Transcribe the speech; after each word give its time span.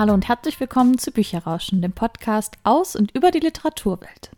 Hallo 0.00 0.14
und 0.14 0.28
herzlich 0.28 0.58
willkommen 0.58 0.96
zu 0.96 1.10
Bücherrauschen, 1.10 1.82
dem 1.82 1.92
Podcast 1.92 2.56
aus 2.64 2.96
und 2.96 3.10
über 3.10 3.30
die 3.30 3.40
Literaturwelt. 3.40 4.30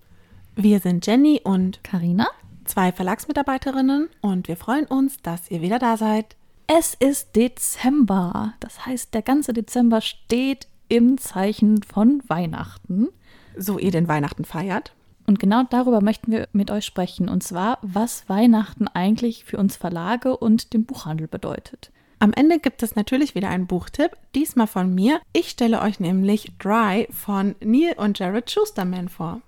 Wir 0.57 0.81
sind 0.81 1.07
Jenny 1.07 1.41
und 1.45 1.85
Karina, 1.85 2.27
zwei 2.65 2.91
Verlagsmitarbeiterinnen 2.91 4.09
und 4.23 4.49
wir 4.49 4.57
freuen 4.57 4.87
uns, 4.87 5.19
dass 5.23 5.53
ihr 5.53 5.63
wieder 5.63 5.79
da 5.79 5.97
seid. 5.97 6.35
Es 6.67 6.95
ist 6.95 7.37
Dezember, 7.37 8.55
das 8.59 8.87
heißt, 8.87 9.15
der 9.15 9.23
ganze 9.23 9.53
Dezember 9.53 10.01
steht 10.01 10.67
im 10.89 11.17
Zeichen 11.17 11.85
von 11.85 12.25
Weihnachten. 12.27 13.11
So 13.57 13.79
ihr 13.79 13.93
den 13.93 14.09
Weihnachten 14.09 14.45
feiert. 14.45 14.93
Und 15.29 15.39
genau 15.39 15.63
darüber 15.63 16.01
möchten 16.01 16.33
wir 16.33 16.49
mit 16.53 16.73
euch 16.73 16.85
sprechen, 16.85 17.29
und 17.29 17.45
zwar, 17.45 17.79
was 17.83 18.29
Weihnachten 18.29 18.89
eigentlich 18.89 19.45
für 19.45 19.59
uns 19.59 19.77
Verlage 19.77 20.37
und 20.37 20.73
den 20.73 20.87
Buchhandel 20.87 21.29
bedeutet. 21.29 21.93
Am 22.23 22.33
Ende 22.33 22.61
gibt 22.61 22.85
es 22.85 22.95
natürlich 22.95 23.35
wieder 23.35 23.49
einen 23.49 23.67
Buchtipp, 23.67 24.13
diesmal 24.37 24.69
von 24.69 24.95
mir. 24.95 25.21
Ich 25.33 25.49
stelle 25.49 25.83
euch 25.83 25.99
nämlich 25.99 26.53
Dry 26.57 27.09
von 27.11 27.57
Neil 27.59 27.95
und 27.97 28.17
Jared 28.17 28.49
Schusterman 28.49 29.09
vor. 29.09 29.41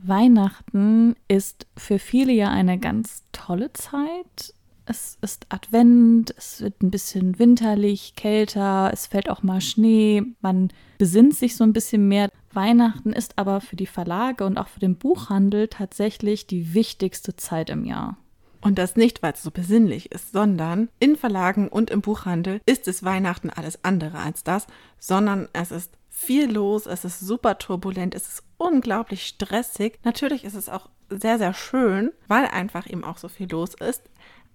Weihnachten 0.00 1.16
ist 1.26 1.66
für 1.76 1.98
viele 1.98 2.32
ja 2.32 2.48
eine 2.48 2.78
ganz 2.78 3.24
tolle 3.32 3.72
Zeit. 3.72 4.54
Es 4.86 5.18
ist 5.22 5.46
Advent, 5.48 6.32
es 6.38 6.60
wird 6.60 6.80
ein 6.84 6.92
bisschen 6.92 7.40
winterlich, 7.40 8.14
kälter, 8.14 8.90
es 8.92 9.08
fällt 9.08 9.28
auch 9.28 9.42
mal 9.42 9.60
Schnee, 9.60 10.22
man 10.40 10.68
besinnt 10.98 11.34
sich 11.34 11.56
so 11.56 11.64
ein 11.64 11.72
bisschen 11.72 12.06
mehr. 12.06 12.30
Weihnachten 12.52 13.12
ist 13.12 13.38
aber 13.38 13.60
für 13.60 13.74
die 13.74 13.86
Verlage 13.86 14.44
und 14.44 14.56
auch 14.56 14.68
für 14.68 14.78
den 14.78 14.94
Buchhandel 14.94 15.66
tatsächlich 15.66 16.46
die 16.46 16.74
wichtigste 16.74 17.34
Zeit 17.34 17.70
im 17.70 17.84
Jahr. 17.84 18.18
Und 18.60 18.78
das 18.78 18.96
nicht, 18.96 19.22
weil 19.22 19.32
es 19.32 19.42
so 19.42 19.50
besinnlich 19.50 20.12
ist, 20.12 20.32
sondern 20.32 20.90
in 20.98 21.16
Verlagen 21.16 21.68
und 21.68 21.90
im 21.90 22.02
Buchhandel 22.02 22.60
ist 22.66 22.88
es 22.88 23.04
Weihnachten 23.04 23.50
alles 23.50 23.84
andere 23.84 24.18
als 24.18 24.44
das, 24.44 24.66
sondern 24.98 25.48
es 25.52 25.70
ist 25.70 25.92
viel 26.10 26.52
los, 26.52 26.86
es 26.86 27.04
ist 27.04 27.20
super 27.20 27.58
turbulent, 27.58 28.14
es 28.14 28.28
ist 28.28 28.42
unglaublich 28.58 29.26
stressig. 29.26 29.98
Natürlich 30.04 30.44
ist 30.44 30.54
es 30.54 30.68
auch 30.68 30.90
sehr, 31.08 31.38
sehr 31.38 31.54
schön, 31.54 32.12
weil 32.28 32.46
einfach 32.46 32.86
eben 32.88 33.04
auch 33.04 33.16
so 33.16 33.28
viel 33.28 33.50
los 33.50 33.74
ist, 33.74 34.02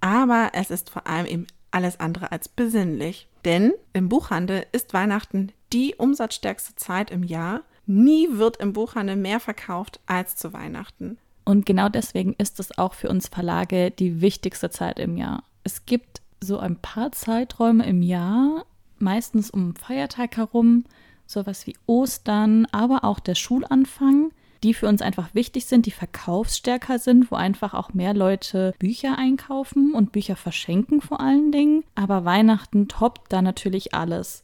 aber 0.02 0.52
es 0.54 0.70
ist 0.70 0.90
vor 0.92 1.08
allem 1.08 1.26
eben 1.26 1.48
alles 1.72 2.00
andere 2.00 2.32
als 2.32 2.48
besinnlich. 2.48 3.28
Denn 3.44 3.74
im 3.94 4.08
Buchhandel 4.08 4.66
ist 4.72 4.94
Weihnachten 4.94 5.52
die 5.74 5.96
umsatzstärkste 5.96 6.76
Zeit 6.76 7.12
im 7.12 7.24
Jahr. 7.24 7.62
Nie 7.86 8.28
wird 8.32 8.58
im 8.58 8.74
Buchhandel 8.74 9.16
mehr 9.16 9.40
verkauft 9.40 10.00
als 10.06 10.36
zu 10.36 10.54
Weihnachten. 10.54 11.18
Und 11.46 11.66
genau 11.66 11.90
deswegen 11.90 12.34
ist 12.38 12.60
es 12.60 12.78
auch 12.78 12.94
für 12.94 13.08
uns 13.08 13.28
Verlage 13.28 13.92
die 13.92 14.20
wichtigste 14.20 14.70
Zeit 14.72 15.00
im 15.00 15.16
Jahr. 15.16 15.44
Es 15.64 15.86
gibt 15.86 16.22
so 16.42 16.58
ein 16.60 16.76
paar 16.78 17.12
Zeiträume 17.12 17.86
im 17.86 18.02
Jahr, 18.02 18.66
meistens 18.98 19.52
um 19.52 19.76
Feiertag 19.76 20.38
herum, 20.38 20.86
sowas 21.28 21.66
wie 21.68 21.76
Ostern, 21.86 22.66
aber 22.72 23.04
auch 23.04 23.20
der 23.20 23.36
Schulanfang, 23.36 24.32
die 24.64 24.74
für 24.74 24.88
uns 24.88 25.02
einfach 25.02 25.34
wichtig 25.34 25.66
sind, 25.66 25.86
die 25.86 25.92
verkaufsstärker 25.92 26.98
sind, 26.98 27.30
wo 27.30 27.36
einfach 27.36 27.74
auch 27.74 27.94
mehr 27.94 28.14
Leute 28.14 28.74
Bücher 28.80 29.18
einkaufen 29.18 29.94
und 29.94 30.12
Bücher 30.12 30.36
verschenken 30.36 31.02
vor 31.02 31.20
allen 31.20 31.52
Dingen. 31.52 31.84
Aber 31.94 32.26
Weihnachten 32.26 32.88
toppt 32.88 33.32
da 33.32 33.42
natürlich 33.42 33.94
alles. 33.94 34.44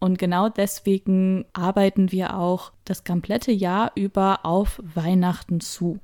Und 0.00 0.18
genau 0.18 0.48
deswegen 0.48 1.44
arbeiten 1.52 2.10
wir 2.10 2.36
auch 2.36 2.72
das 2.84 3.04
komplette 3.04 3.52
Jahr 3.52 3.92
über 3.94 4.44
auf 4.44 4.80
Weihnachten 4.82 5.60
zu. 5.60 6.00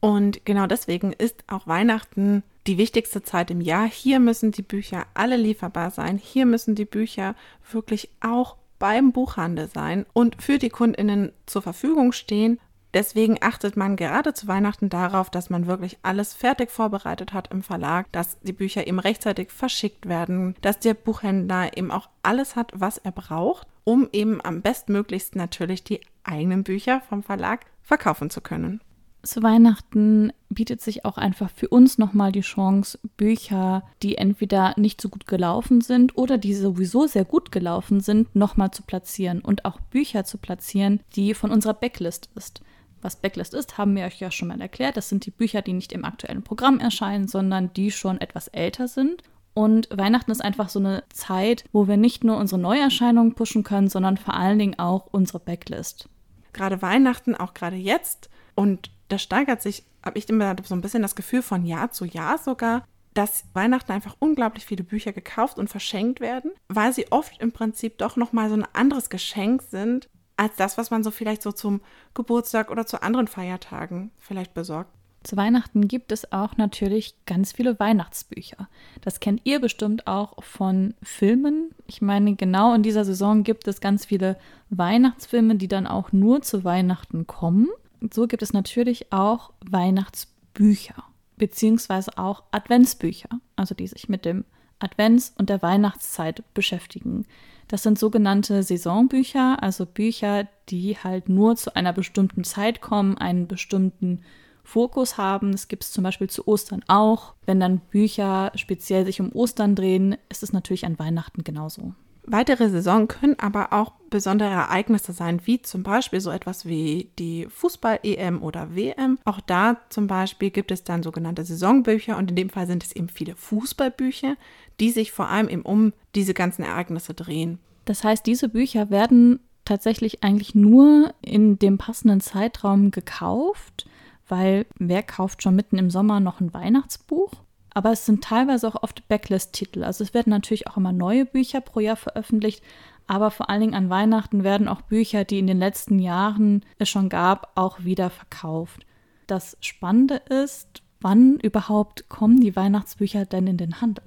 Und 0.00 0.44
genau 0.44 0.66
deswegen 0.66 1.12
ist 1.12 1.44
auch 1.48 1.66
Weihnachten 1.66 2.42
die 2.66 2.78
wichtigste 2.78 3.22
Zeit 3.22 3.50
im 3.50 3.60
Jahr. 3.60 3.88
Hier 3.88 4.20
müssen 4.20 4.52
die 4.52 4.62
Bücher 4.62 5.06
alle 5.14 5.36
lieferbar 5.36 5.90
sein. 5.90 6.18
Hier 6.18 6.46
müssen 6.46 6.74
die 6.74 6.84
Bücher 6.84 7.34
wirklich 7.70 8.10
auch 8.20 8.56
beim 8.78 9.10
Buchhandel 9.10 9.68
sein 9.68 10.06
und 10.12 10.40
für 10.40 10.58
die 10.58 10.68
Kundinnen 10.68 11.32
zur 11.46 11.62
Verfügung 11.62 12.12
stehen. 12.12 12.60
Deswegen 12.94 13.36
achtet 13.42 13.76
man 13.76 13.96
gerade 13.96 14.32
zu 14.32 14.46
Weihnachten 14.46 14.88
darauf, 14.88 15.30
dass 15.30 15.50
man 15.50 15.66
wirklich 15.66 15.98
alles 16.02 16.32
fertig 16.32 16.70
vorbereitet 16.70 17.32
hat 17.32 17.50
im 17.50 17.62
Verlag, 17.62 18.10
dass 18.12 18.38
die 18.40 18.52
Bücher 18.52 18.86
eben 18.86 18.98
rechtzeitig 18.98 19.50
verschickt 19.50 20.08
werden, 20.08 20.54
dass 20.62 20.78
der 20.78 20.94
Buchhändler 20.94 21.76
eben 21.76 21.90
auch 21.90 22.08
alles 22.22 22.56
hat, 22.56 22.72
was 22.74 22.96
er 22.96 23.12
braucht, 23.12 23.66
um 23.84 24.08
eben 24.12 24.42
am 24.42 24.62
bestmöglichsten 24.62 25.38
natürlich 25.38 25.84
die 25.84 26.00
eigenen 26.22 26.62
Bücher 26.62 27.02
vom 27.08 27.22
Verlag 27.22 27.66
verkaufen 27.82 28.30
zu 28.30 28.40
können 28.40 28.80
zu 29.28 29.42
Weihnachten 29.42 30.32
bietet 30.48 30.80
sich 30.80 31.04
auch 31.04 31.18
einfach 31.18 31.50
für 31.50 31.68
uns 31.68 31.98
nochmal 31.98 32.32
die 32.32 32.40
Chance, 32.40 32.98
Bücher, 33.16 33.84
die 34.02 34.16
entweder 34.16 34.74
nicht 34.76 35.00
so 35.00 35.08
gut 35.08 35.26
gelaufen 35.26 35.80
sind 35.80 36.16
oder 36.16 36.38
die 36.38 36.54
sowieso 36.54 37.06
sehr 37.06 37.24
gut 37.24 37.52
gelaufen 37.52 38.00
sind, 38.00 38.34
nochmal 38.34 38.70
zu 38.70 38.82
platzieren 38.82 39.40
und 39.40 39.64
auch 39.64 39.80
Bücher 39.80 40.24
zu 40.24 40.38
platzieren, 40.38 41.00
die 41.14 41.34
von 41.34 41.50
unserer 41.50 41.74
Backlist 41.74 42.30
ist. 42.34 42.62
Was 43.00 43.16
Backlist 43.16 43.54
ist, 43.54 43.78
haben 43.78 43.94
wir 43.94 44.04
euch 44.04 44.18
ja 44.20 44.30
schon 44.30 44.48
mal 44.48 44.60
erklärt. 44.60 44.96
Das 44.96 45.08
sind 45.08 45.24
die 45.26 45.30
Bücher, 45.30 45.62
die 45.62 45.72
nicht 45.72 45.92
im 45.92 46.04
aktuellen 46.04 46.42
Programm 46.42 46.80
erscheinen, 46.80 47.28
sondern 47.28 47.72
die 47.74 47.90
schon 47.90 48.20
etwas 48.20 48.48
älter 48.48 48.88
sind. 48.88 49.22
Und 49.54 49.88
Weihnachten 49.92 50.30
ist 50.30 50.44
einfach 50.44 50.68
so 50.68 50.78
eine 50.78 51.04
Zeit, 51.12 51.64
wo 51.72 51.88
wir 51.88 51.96
nicht 51.96 52.24
nur 52.24 52.36
unsere 52.36 52.60
Neuerscheinungen 52.60 53.34
pushen 53.34 53.64
können, 53.64 53.88
sondern 53.88 54.16
vor 54.16 54.34
allen 54.34 54.58
Dingen 54.58 54.78
auch 54.78 55.06
unsere 55.10 55.40
Backlist. 55.40 56.08
Gerade 56.52 56.82
Weihnachten, 56.82 57.34
auch 57.34 57.54
gerade 57.54 57.76
jetzt 57.76 58.30
und 58.54 58.90
das 59.08 59.22
steigert 59.22 59.62
sich, 59.62 59.84
habe 60.04 60.18
ich 60.18 60.28
immer 60.28 60.54
so 60.64 60.74
ein 60.74 60.80
bisschen 60.80 61.02
das 61.02 61.16
Gefühl 61.16 61.42
von 61.42 61.64
Jahr 61.64 61.90
zu 61.90 62.04
Jahr 62.04 62.38
sogar, 62.38 62.84
dass 63.14 63.44
Weihnachten 63.52 63.92
einfach 63.92 64.16
unglaublich 64.20 64.64
viele 64.64 64.84
Bücher 64.84 65.12
gekauft 65.12 65.58
und 65.58 65.68
verschenkt 65.68 66.20
werden, 66.20 66.52
weil 66.68 66.92
sie 66.92 67.10
oft 67.10 67.40
im 67.40 67.52
Prinzip 67.52 67.98
doch 67.98 68.16
nochmal 68.16 68.48
so 68.48 68.54
ein 68.54 68.66
anderes 68.74 69.10
Geschenk 69.10 69.62
sind, 69.62 70.08
als 70.36 70.54
das, 70.56 70.78
was 70.78 70.90
man 70.90 71.02
so 71.02 71.10
vielleicht 71.10 71.42
so 71.42 71.50
zum 71.50 71.80
Geburtstag 72.14 72.70
oder 72.70 72.86
zu 72.86 73.02
anderen 73.02 73.26
Feiertagen 73.26 74.12
vielleicht 74.18 74.54
besorgt. 74.54 74.92
Zu 75.24 75.36
Weihnachten 75.36 75.88
gibt 75.88 76.12
es 76.12 76.30
auch 76.32 76.56
natürlich 76.56 77.16
ganz 77.26 77.50
viele 77.50 77.80
Weihnachtsbücher. 77.80 78.68
Das 79.00 79.18
kennt 79.18 79.40
ihr 79.44 79.60
bestimmt 79.60 80.06
auch 80.06 80.42
von 80.44 80.94
Filmen. 81.02 81.70
Ich 81.88 82.00
meine, 82.00 82.36
genau 82.36 82.72
in 82.72 82.84
dieser 82.84 83.04
Saison 83.04 83.42
gibt 83.42 83.66
es 83.66 83.80
ganz 83.80 84.06
viele 84.06 84.38
Weihnachtsfilme, 84.70 85.56
die 85.56 85.66
dann 85.66 85.88
auch 85.88 86.12
nur 86.12 86.42
zu 86.42 86.62
Weihnachten 86.62 87.26
kommen 87.26 87.68
so 88.12 88.26
gibt 88.26 88.42
es 88.42 88.52
natürlich 88.52 89.12
auch 89.12 89.52
Weihnachtsbücher, 89.68 91.04
beziehungsweise 91.36 92.16
auch 92.16 92.44
Adventsbücher, 92.50 93.28
also 93.56 93.74
die 93.74 93.86
sich 93.86 94.08
mit 94.08 94.24
dem 94.24 94.44
Advents- 94.80 95.32
und 95.36 95.50
der 95.50 95.62
Weihnachtszeit 95.62 96.42
beschäftigen. 96.54 97.26
Das 97.66 97.82
sind 97.82 97.98
sogenannte 97.98 98.62
Saisonbücher, 98.62 99.62
also 99.62 99.84
Bücher, 99.84 100.48
die 100.68 100.96
halt 100.96 101.28
nur 101.28 101.56
zu 101.56 101.74
einer 101.76 101.92
bestimmten 101.92 102.44
Zeit 102.44 102.80
kommen, 102.80 103.18
einen 103.18 103.46
bestimmten 103.46 104.22
Fokus 104.64 105.18
haben. 105.18 105.52
Das 105.52 105.68
gibt 105.68 105.84
es 105.84 105.92
zum 105.92 106.04
Beispiel 106.04 106.30
zu 106.30 106.46
Ostern 106.46 106.82
auch. 106.88 107.34
Wenn 107.46 107.60
dann 107.60 107.80
Bücher 107.80 108.52
speziell 108.54 109.04
sich 109.04 109.20
um 109.20 109.32
Ostern 109.32 109.74
drehen, 109.74 110.16
ist 110.28 110.42
es 110.42 110.52
natürlich 110.52 110.86
an 110.86 110.98
Weihnachten 110.98 111.44
genauso. 111.44 111.94
Weitere 112.30 112.68
Saison 112.68 113.08
können 113.08 113.36
aber 113.38 113.72
auch 113.72 113.92
besondere 114.10 114.50
Ereignisse 114.50 115.14
sein, 115.14 115.40
wie 115.44 115.62
zum 115.62 115.82
Beispiel 115.82 116.20
so 116.20 116.30
etwas 116.30 116.66
wie 116.66 117.10
die 117.18 117.46
Fußball-EM 117.48 118.42
oder 118.42 118.74
WM. 118.74 119.18
Auch 119.24 119.40
da 119.40 119.78
zum 119.88 120.08
Beispiel 120.08 120.50
gibt 120.50 120.70
es 120.70 120.84
dann 120.84 121.02
sogenannte 121.02 121.42
Saisonbücher 121.42 122.18
und 122.18 122.28
in 122.28 122.36
dem 122.36 122.50
Fall 122.50 122.66
sind 122.66 122.84
es 122.84 122.92
eben 122.92 123.08
viele 123.08 123.34
Fußballbücher, 123.34 124.36
die 124.78 124.90
sich 124.90 125.10
vor 125.10 125.28
allem 125.28 125.48
eben 125.48 125.62
um 125.62 125.94
diese 126.14 126.34
ganzen 126.34 126.64
Ereignisse 126.64 127.14
drehen. 127.14 127.60
Das 127.86 128.04
heißt, 128.04 128.26
diese 128.26 128.50
Bücher 128.50 128.90
werden 128.90 129.40
tatsächlich 129.64 130.22
eigentlich 130.22 130.54
nur 130.54 131.14
in 131.22 131.58
dem 131.58 131.78
passenden 131.78 132.20
Zeitraum 132.20 132.90
gekauft, 132.90 133.86
weil 134.28 134.66
wer 134.78 135.02
kauft 135.02 135.42
schon 135.42 135.56
mitten 135.56 135.78
im 135.78 135.88
Sommer 135.88 136.20
noch 136.20 136.40
ein 136.40 136.52
Weihnachtsbuch? 136.52 137.32
Aber 137.78 137.92
es 137.92 138.04
sind 138.04 138.24
teilweise 138.24 138.66
auch 138.66 138.82
oft 138.82 139.06
Backlist-Titel. 139.06 139.84
Also 139.84 140.02
es 140.02 140.12
werden 140.12 140.30
natürlich 140.30 140.66
auch 140.66 140.76
immer 140.76 140.90
neue 140.90 141.24
Bücher 141.24 141.60
pro 141.60 141.78
Jahr 141.78 141.94
veröffentlicht, 141.94 142.60
aber 143.06 143.30
vor 143.30 143.48
allen 143.48 143.60
Dingen 143.60 143.74
an 143.74 143.88
Weihnachten 143.88 144.42
werden 144.42 144.66
auch 144.66 144.82
Bücher, 144.82 145.22
die 145.22 145.38
in 145.38 145.46
den 145.46 145.60
letzten 145.60 146.00
Jahren 146.00 146.64
es 146.80 146.88
schon 146.88 147.08
gab, 147.08 147.52
auch 147.54 147.84
wieder 147.84 148.10
verkauft. 148.10 148.84
Das 149.28 149.56
Spannende 149.60 150.16
ist, 150.16 150.82
wann 151.00 151.38
überhaupt 151.38 152.08
kommen 152.08 152.40
die 152.40 152.56
Weihnachtsbücher 152.56 153.26
denn 153.26 153.46
in 153.46 153.58
den 153.58 153.80
Handel? 153.80 154.02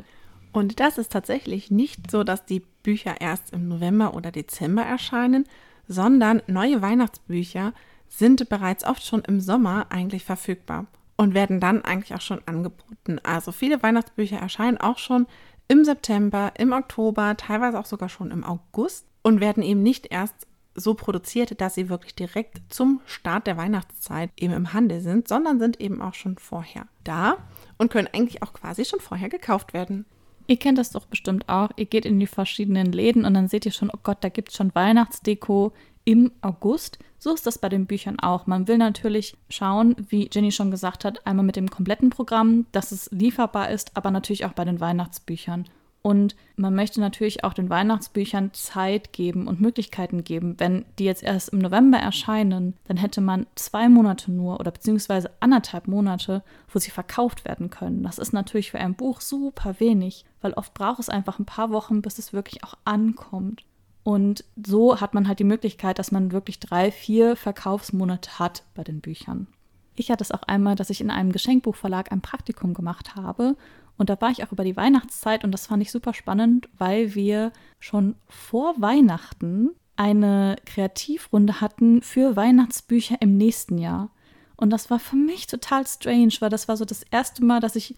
Und 0.52 0.82
das 0.82 0.98
ist 0.98 1.14
tatsächlich 1.14 1.72
nicht 1.72 2.12
so, 2.12 2.26
dass 2.26 2.44
die 2.44 2.66
Bücher 2.84 3.22
erst 3.22 3.54
im 3.54 3.70
November 3.70 4.16
oder 4.16 4.34
Dezember 4.34 4.82
erscheinen, 4.82 5.46
sondern 5.88 6.42
neue 6.48 6.82
Weihnachtsbücher 6.82 7.72
sind 8.10 8.50
bereits 8.50 8.84
oft 8.84 9.06
schon 9.06 9.22
im 9.22 9.40
Sommer 9.40 9.86
eigentlich 9.92 10.26
verfügbar 10.26 10.88
und 11.22 11.36
werden 11.36 11.60
dann 11.60 11.86
eigentlich 11.86 12.16
auch 12.16 12.22
schon 12.22 12.42
angeboten. 12.48 13.20
Also 13.22 13.52
viele 13.52 13.84
Weihnachtsbücher 13.84 14.38
erscheinen 14.38 14.80
auch 14.80 14.98
schon 14.98 15.28
im 15.68 15.86
September, 15.86 16.52
im 16.58 16.72
Oktober, 16.72 17.38
teilweise 17.38 17.80
auch 17.80 17.86
sogar 17.86 18.10
schon 18.10 18.32
im 18.32 18.44
August 18.44 19.06
und 19.22 19.40
werden 19.40 19.62
eben 19.62 19.84
nicht 19.84 20.08
erst 20.12 20.48
so 20.74 20.96
produziert, 20.96 21.62
dass 21.62 21.76
sie 21.76 21.90
wirklich 21.90 22.16
direkt 22.16 22.74
zum 22.74 23.02
Start 23.06 23.46
der 23.46 23.56
Weihnachtszeit 23.56 24.32
eben 24.36 24.54
im 24.54 24.74
Handel 24.74 25.00
sind, 25.00 25.28
sondern 25.28 25.60
sind 25.60 25.80
eben 25.80 26.02
auch 26.02 26.16
schon 26.16 26.40
vorher 26.40 26.88
da 27.04 27.38
und 27.78 27.92
können 27.92 28.10
eigentlich 28.12 28.42
auch 28.42 28.54
quasi 28.54 28.84
schon 28.84 29.00
vorher 29.00 29.30
gekauft 29.30 29.76
werden. 29.76 30.08
Ihr 30.48 30.58
kennt 30.58 30.80
das 30.80 30.90
doch 30.90 31.06
bestimmt 31.06 31.48
auch. 31.48 31.70
Ihr 31.76 31.86
geht 31.86 32.08
in 32.08 32.20
die 32.20 32.26
verschiedenen 32.26 32.92
Läden 32.92 33.26
und 33.26 33.36
dann 33.36 33.48
seht 33.48 33.68
ihr 33.68 33.72
schon, 33.72 33.92
oh 33.94 34.00
Gott, 34.02 34.18
da 34.22 34.30
gibt 34.30 34.50
es 34.50 34.56
schon 34.56 34.74
Weihnachtsdeko 34.74 35.72
im 36.12 36.30
August. 36.42 37.00
So 37.20 37.34
ist 37.34 37.48
das 37.48 37.58
bei 37.58 37.70
den 37.70 37.86
Büchern 37.86 38.20
auch. 38.20 38.46
Man 38.46 38.68
will 38.68 38.78
natürlich 38.78 39.38
schauen, 39.48 39.96
wie 40.10 40.30
Jenny 40.30 40.52
schon 40.52 40.70
gesagt 40.70 41.06
hat, 41.06 41.26
einmal 41.26 41.46
mit 41.46 41.56
dem 41.56 41.70
kompletten 41.70 42.10
Programm, 42.10 42.66
dass 42.74 42.92
es 42.92 43.10
lieferbar 43.12 43.70
ist, 43.70 43.96
aber 43.96 44.12
natürlich 44.12 44.44
auch 44.44 44.52
bei 44.52 44.66
den 44.66 44.82
Weihnachtsbüchern. 44.82 45.70
Und 46.02 46.36
man 46.58 46.76
möchte 46.76 47.00
natürlich 47.00 47.46
auch 47.46 47.54
den 47.54 47.70
Weihnachtsbüchern 47.70 48.54
Zeit 48.54 49.14
geben 49.14 49.48
und 49.48 49.62
Möglichkeiten 49.62 50.26
geben. 50.26 50.56
Wenn 50.58 50.84
die 51.00 51.06
jetzt 51.06 51.24
erst 51.24 51.50
im 51.50 51.60
November 51.60 51.98
erscheinen, 51.98 52.74
dann 52.90 52.98
hätte 52.98 53.22
man 53.22 53.48
zwei 53.56 53.88
Monate 53.88 54.34
nur 54.34 54.60
oder 54.60 54.72
beziehungsweise 54.72 55.32
anderthalb 55.40 55.88
Monate, 55.88 56.44
wo 56.74 56.80
sie 56.80 56.92
verkauft 56.92 57.46
werden 57.46 57.70
können. 57.70 58.04
Das 58.04 58.18
ist 58.18 58.34
natürlich 58.34 58.72
für 58.72 58.80
ein 58.80 58.96
Buch 58.96 59.22
super 59.22 59.76
wenig, 59.80 60.26
weil 60.42 60.52
oft 60.54 60.74
braucht 60.74 61.00
es 61.00 61.08
einfach 61.08 61.40
ein 61.40 61.46
paar 61.46 61.70
Wochen, 61.70 62.02
bis 62.02 62.20
es 62.20 62.34
wirklich 62.34 62.66
auch 62.66 62.74
ankommt. 62.84 63.64
Und 64.04 64.44
so 64.56 65.00
hat 65.00 65.14
man 65.14 65.28
halt 65.28 65.40
die 65.40 65.44
Möglichkeit, 65.44 66.00
dass 66.00 66.12
man 66.12 66.32
wirklich 66.32 66.60
drei, 66.60 66.92
vier 66.92 67.36
Verkaufsmonate 67.36 68.40
hat 68.40 68.64
bei 68.74 68.84
den 68.84 69.00
Büchern. 69.02 69.48
Ich 69.96 70.10
hatte 70.10 70.24
es 70.24 70.32
auch 70.32 70.44
einmal, 70.44 70.76
dass 70.76 70.90
ich 70.90 71.02
in 71.02 71.12
einem 71.12 71.32
Geschenkbuchverlag 71.32 72.12
ein 72.12 72.22
Praktikum 72.22 72.74
gemacht 72.74 73.16
habe 73.16 73.56
und 74.02 74.10
da 74.10 74.20
war 74.20 74.32
ich 74.32 74.44
auch 74.44 74.52
über 74.52 74.64
die 74.64 74.76
Weihnachtszeit 74.76 75.44
und 75.44 75.52
das 75.52 75.68
fand 75.68 75.84
ich 75.84 75.92
super 75.92 76.16
spannend, 76.16 76.68
weil 76.80 77.14
wir 77.14 77.52
schon 77.80 78.16
vor 78.28 78.74
Weihnachten 78.80 79.76
eine 79.96 80.56
Kreativrunde 80.66 81.62
hatten 81.62 82.02
für 82.02 82.36
Weihnachtsbücher 82.36 83.18
im 83.20 83.38
nächsten 83.38 83.78
Jahr. 83.78 84.10
Und 84.56 84.72
das 84.72 84.90
war 84.90 84.98
für 84.98 85.16
mich 85.16 85.46
total 85.46 85.86
strange, 85.86 86.34
weil 86.40 86.50
das 86.50 86.68
war 86.68 86.78
so 86.78 86.86
das 86.86 87.04
erste 87.12 87.46
Mal, 87.46 87.60
dass 87.60 87.76
ich 87.76 87.96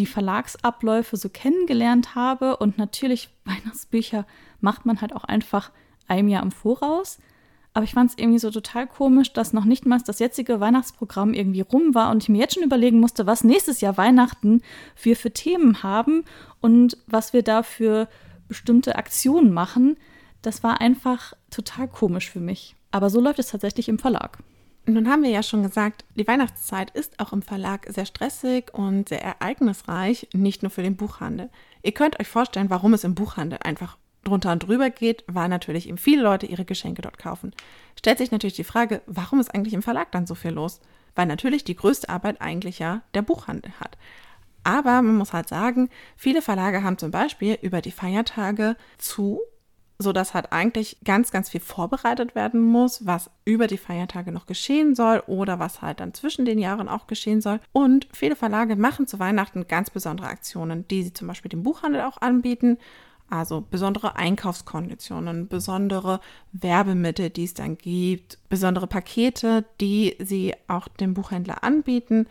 die 0.00 0.06
Verlagsabläufe 0.06 1.16
so 1.16 1.28
kennengelernt 1.28 2.14
habe. 2.14 2.56
Und 2.56 2.78
natürlich, 2.78 3.28
Weihnachtsbücher 3.44 4.26
macht 4.60 4.86
man 4.86 5.00
halt 5.00 5.14
auch 5.14 5.24
einfach 5.24 5.70
einem 6.08 6.28
Jahr 6.28 6.42
im 6.42 6.50
Voraus. 6.50 7.18
Aber 7.72 7.84
ich 7.84 7.92
fand 7.92 8.10
es 8.10 8.18
irgendwie 8.18 8.40
so 8.40 8.50
total 8.50 8.88
komisch, 8.88 9.32
dass 9.32 9.52
noch 9.52 9.64
nicht 9.64 9.86
mal 9.86 10.00
das 10.04 10.18
jetzige 10.18 10.58
Weihnachtsprogramm 10.58 11.34
irgendwie 11.34 11.60
rum 11.60 11.94
war 11.94 12.10
und 12.10 12.24
ich 12.24 12.28
mir 12.28 12.38
jetzt 12.38 12.54
schon 12.54 12.64
überlegen 12.64 12.98
musste, 12.98 13.26
was 13.26 13.44
nächstes 13.44 13.80
Jahr 13.80 13.96
Weihnachten 13.96 14.62
wir 15.00 15.14
für 15.14 15.30
Themen 15.30 15.84
haben 15.84 16.24
und 16.60 16.96
was 17.06 17.32
wir 17.32 17.42
da 17.42 17.62
für 17.62 18.08
bestimmte 18.48 18.96
Aktionen 18.96 19.52
machen. 19.52 19.96
Das 20.42 20.64
war 20.64 20.80
einfach 20.80 21.34
total 21.50 21.86
komisch 21.86 22.28
für 22.28 22.40
mich. 22.40 22.74
Aber 22.90 23.08
so 23.08 23.20
läuft 23.20 23.38
es 23.38 23.50
tatsächlich 23.50 23.88
im 23.88 24.00
Verlag. 24.00 24.38
Nun 24.92 25.08
haben 25.08 25.22
wir 25.22 25.30
ja 25.30 25.42
schon 25.42 25.62
gesagt, 25.62 26.04
die 26.16 26.26
Weihnachtszeit 26.26 26.90
ist 26.90 27.20
auch 27.20 27.32
im 27.32 27.42
Verlag 27.42 27.86
sehr 27.88 28.06
stressig 28.06 28.72
und 28.72 29.08
sehr 29.08 29.22
ereignisreich, 29.22 30.28
nicht 30.32 30.62
nur 30.62 30.70
für 30.70 30.82
den 30.82 30.96
Buchhandel. 30.96 31.48
Ihr 31.82 31.92
könnt 31.92 32.18
euch 32.18 32.28
vorstellen, 32.28 32.70
warum 32.70 32.92
es 32.92 33.04
im 33.04 33.14
Buchhandel 33.14 33.60
einfach 33.62 33.96
drunter 34.24 34.52
und 34.52 34.66
drüber 34.66 34.90
geht, 34.90 35.24
weil 35.28 35.48
natürlich 35.48 35.88
eben 35.88 35.98
viele 35.98 36.22
Leute 36.22 36.46
ihre 36.46 36.64
Geschenke 36.64 37.02
dort 37.02 37.18
kaufen. 37.18 37.54
Stellt 37.98 38.18
sich 38.18 38.32
natürlich 38.32 38.56
die 38.56 38.64
Frage, 38.64 39.02
warum 39.06 39.40
ist 39.40 39.54
eigentlich 39.54 39.74
im 39.74 39.82
Verlag 39.82 40.12
dann 40.12 40.26
so 40.26 40.34
viel 40.34 40.50
los? 40.50 40.80
Weil 41.14 41.26
natürlich 41.26 41.64
die 41.64 41.76
größte 41.76 42.08
Arbeit 42.08 42.40
eigentlich 42.40 42.78
ja 42.78 43.02
der 43.14 43.22
Buchhandel 43.22 43.72
hat. 43.80 43.96
Aber 44.64 45.02
man 45.02 45.16
muss 45.16 45.32
halt 45.32 45.48
sagen, 45.48 45.88
viele 46.16 46.42
Verlage 46.42 46.82
haben 46.82 46.98
zum 46.98 47.10
Beispiel 47.10 47.58
über 47.62 47.80
die 47.80 47.92
Feiertage 47.92 48.76
zu, 48.98 49.40
sodass 50.00 50.34
halt 50.34 50.50
eigentlich 50.50 50.96
ganz, 51.04 51.30
ganz 51.30 51.50
viel 51.50 51.60
vorbereitet 51.60 52.34
werden 52.34 52.62
muss, 52.62 53.06
was 53.06 53.30
über 53.44 53.66
die 53.66 53.78
Feiertage 53.78 54.32
noch 54.32 54.46
geschehen 54.46 54.94
soll 54.94 55.22
oder 55.26 55.58
was 55.58 55.82
halt 55.82 56.00
dann 56.00 56.14
zwischen 56.14 56.46
den 56.46 56.58
Jahren 56.58 56.88
auch 56.88 57.06
geschehen 57.06 57.40
soll. 57.40 57.60
Und 57.72 58.08
viele 58.12 58.34
Verlage 58.34 58.76
machen 58.76 59.06
zu 59.06 59.18
Weihnachten 59.18 59.68
ganz 59.68 59.90
besondere 59.90 60.28
Aktionen, 60.28 60.88
die 60.88 61.02
sie 61.02 61.12
zum 61.12 61.28
Beispiel 61.28 61.50
dem 61.50 61.62
Buchhandel 61.62 62.00
auch 62.00 62.20
anbieten 62.20 62.78
also 63.30 63.64
besondere 63.70 64.16
Einkaufskonditionen, 64.16 65.46
besondere 65.46 66.20
Werbemittel, 66.52 67.30
die 67.30 67.44
es 67.44 67.54
dann 67.54 67.78
gibt, 67.78 68.38
besondere 68.48 68.88
Pakete, 68.88 69.64
die 69.80 70.16
sie 70.18 70.54
auch 70.66 70.88
dem 70.88 71.14
Buchhändler 71.14 71.62
anbieten. 71.62 72.26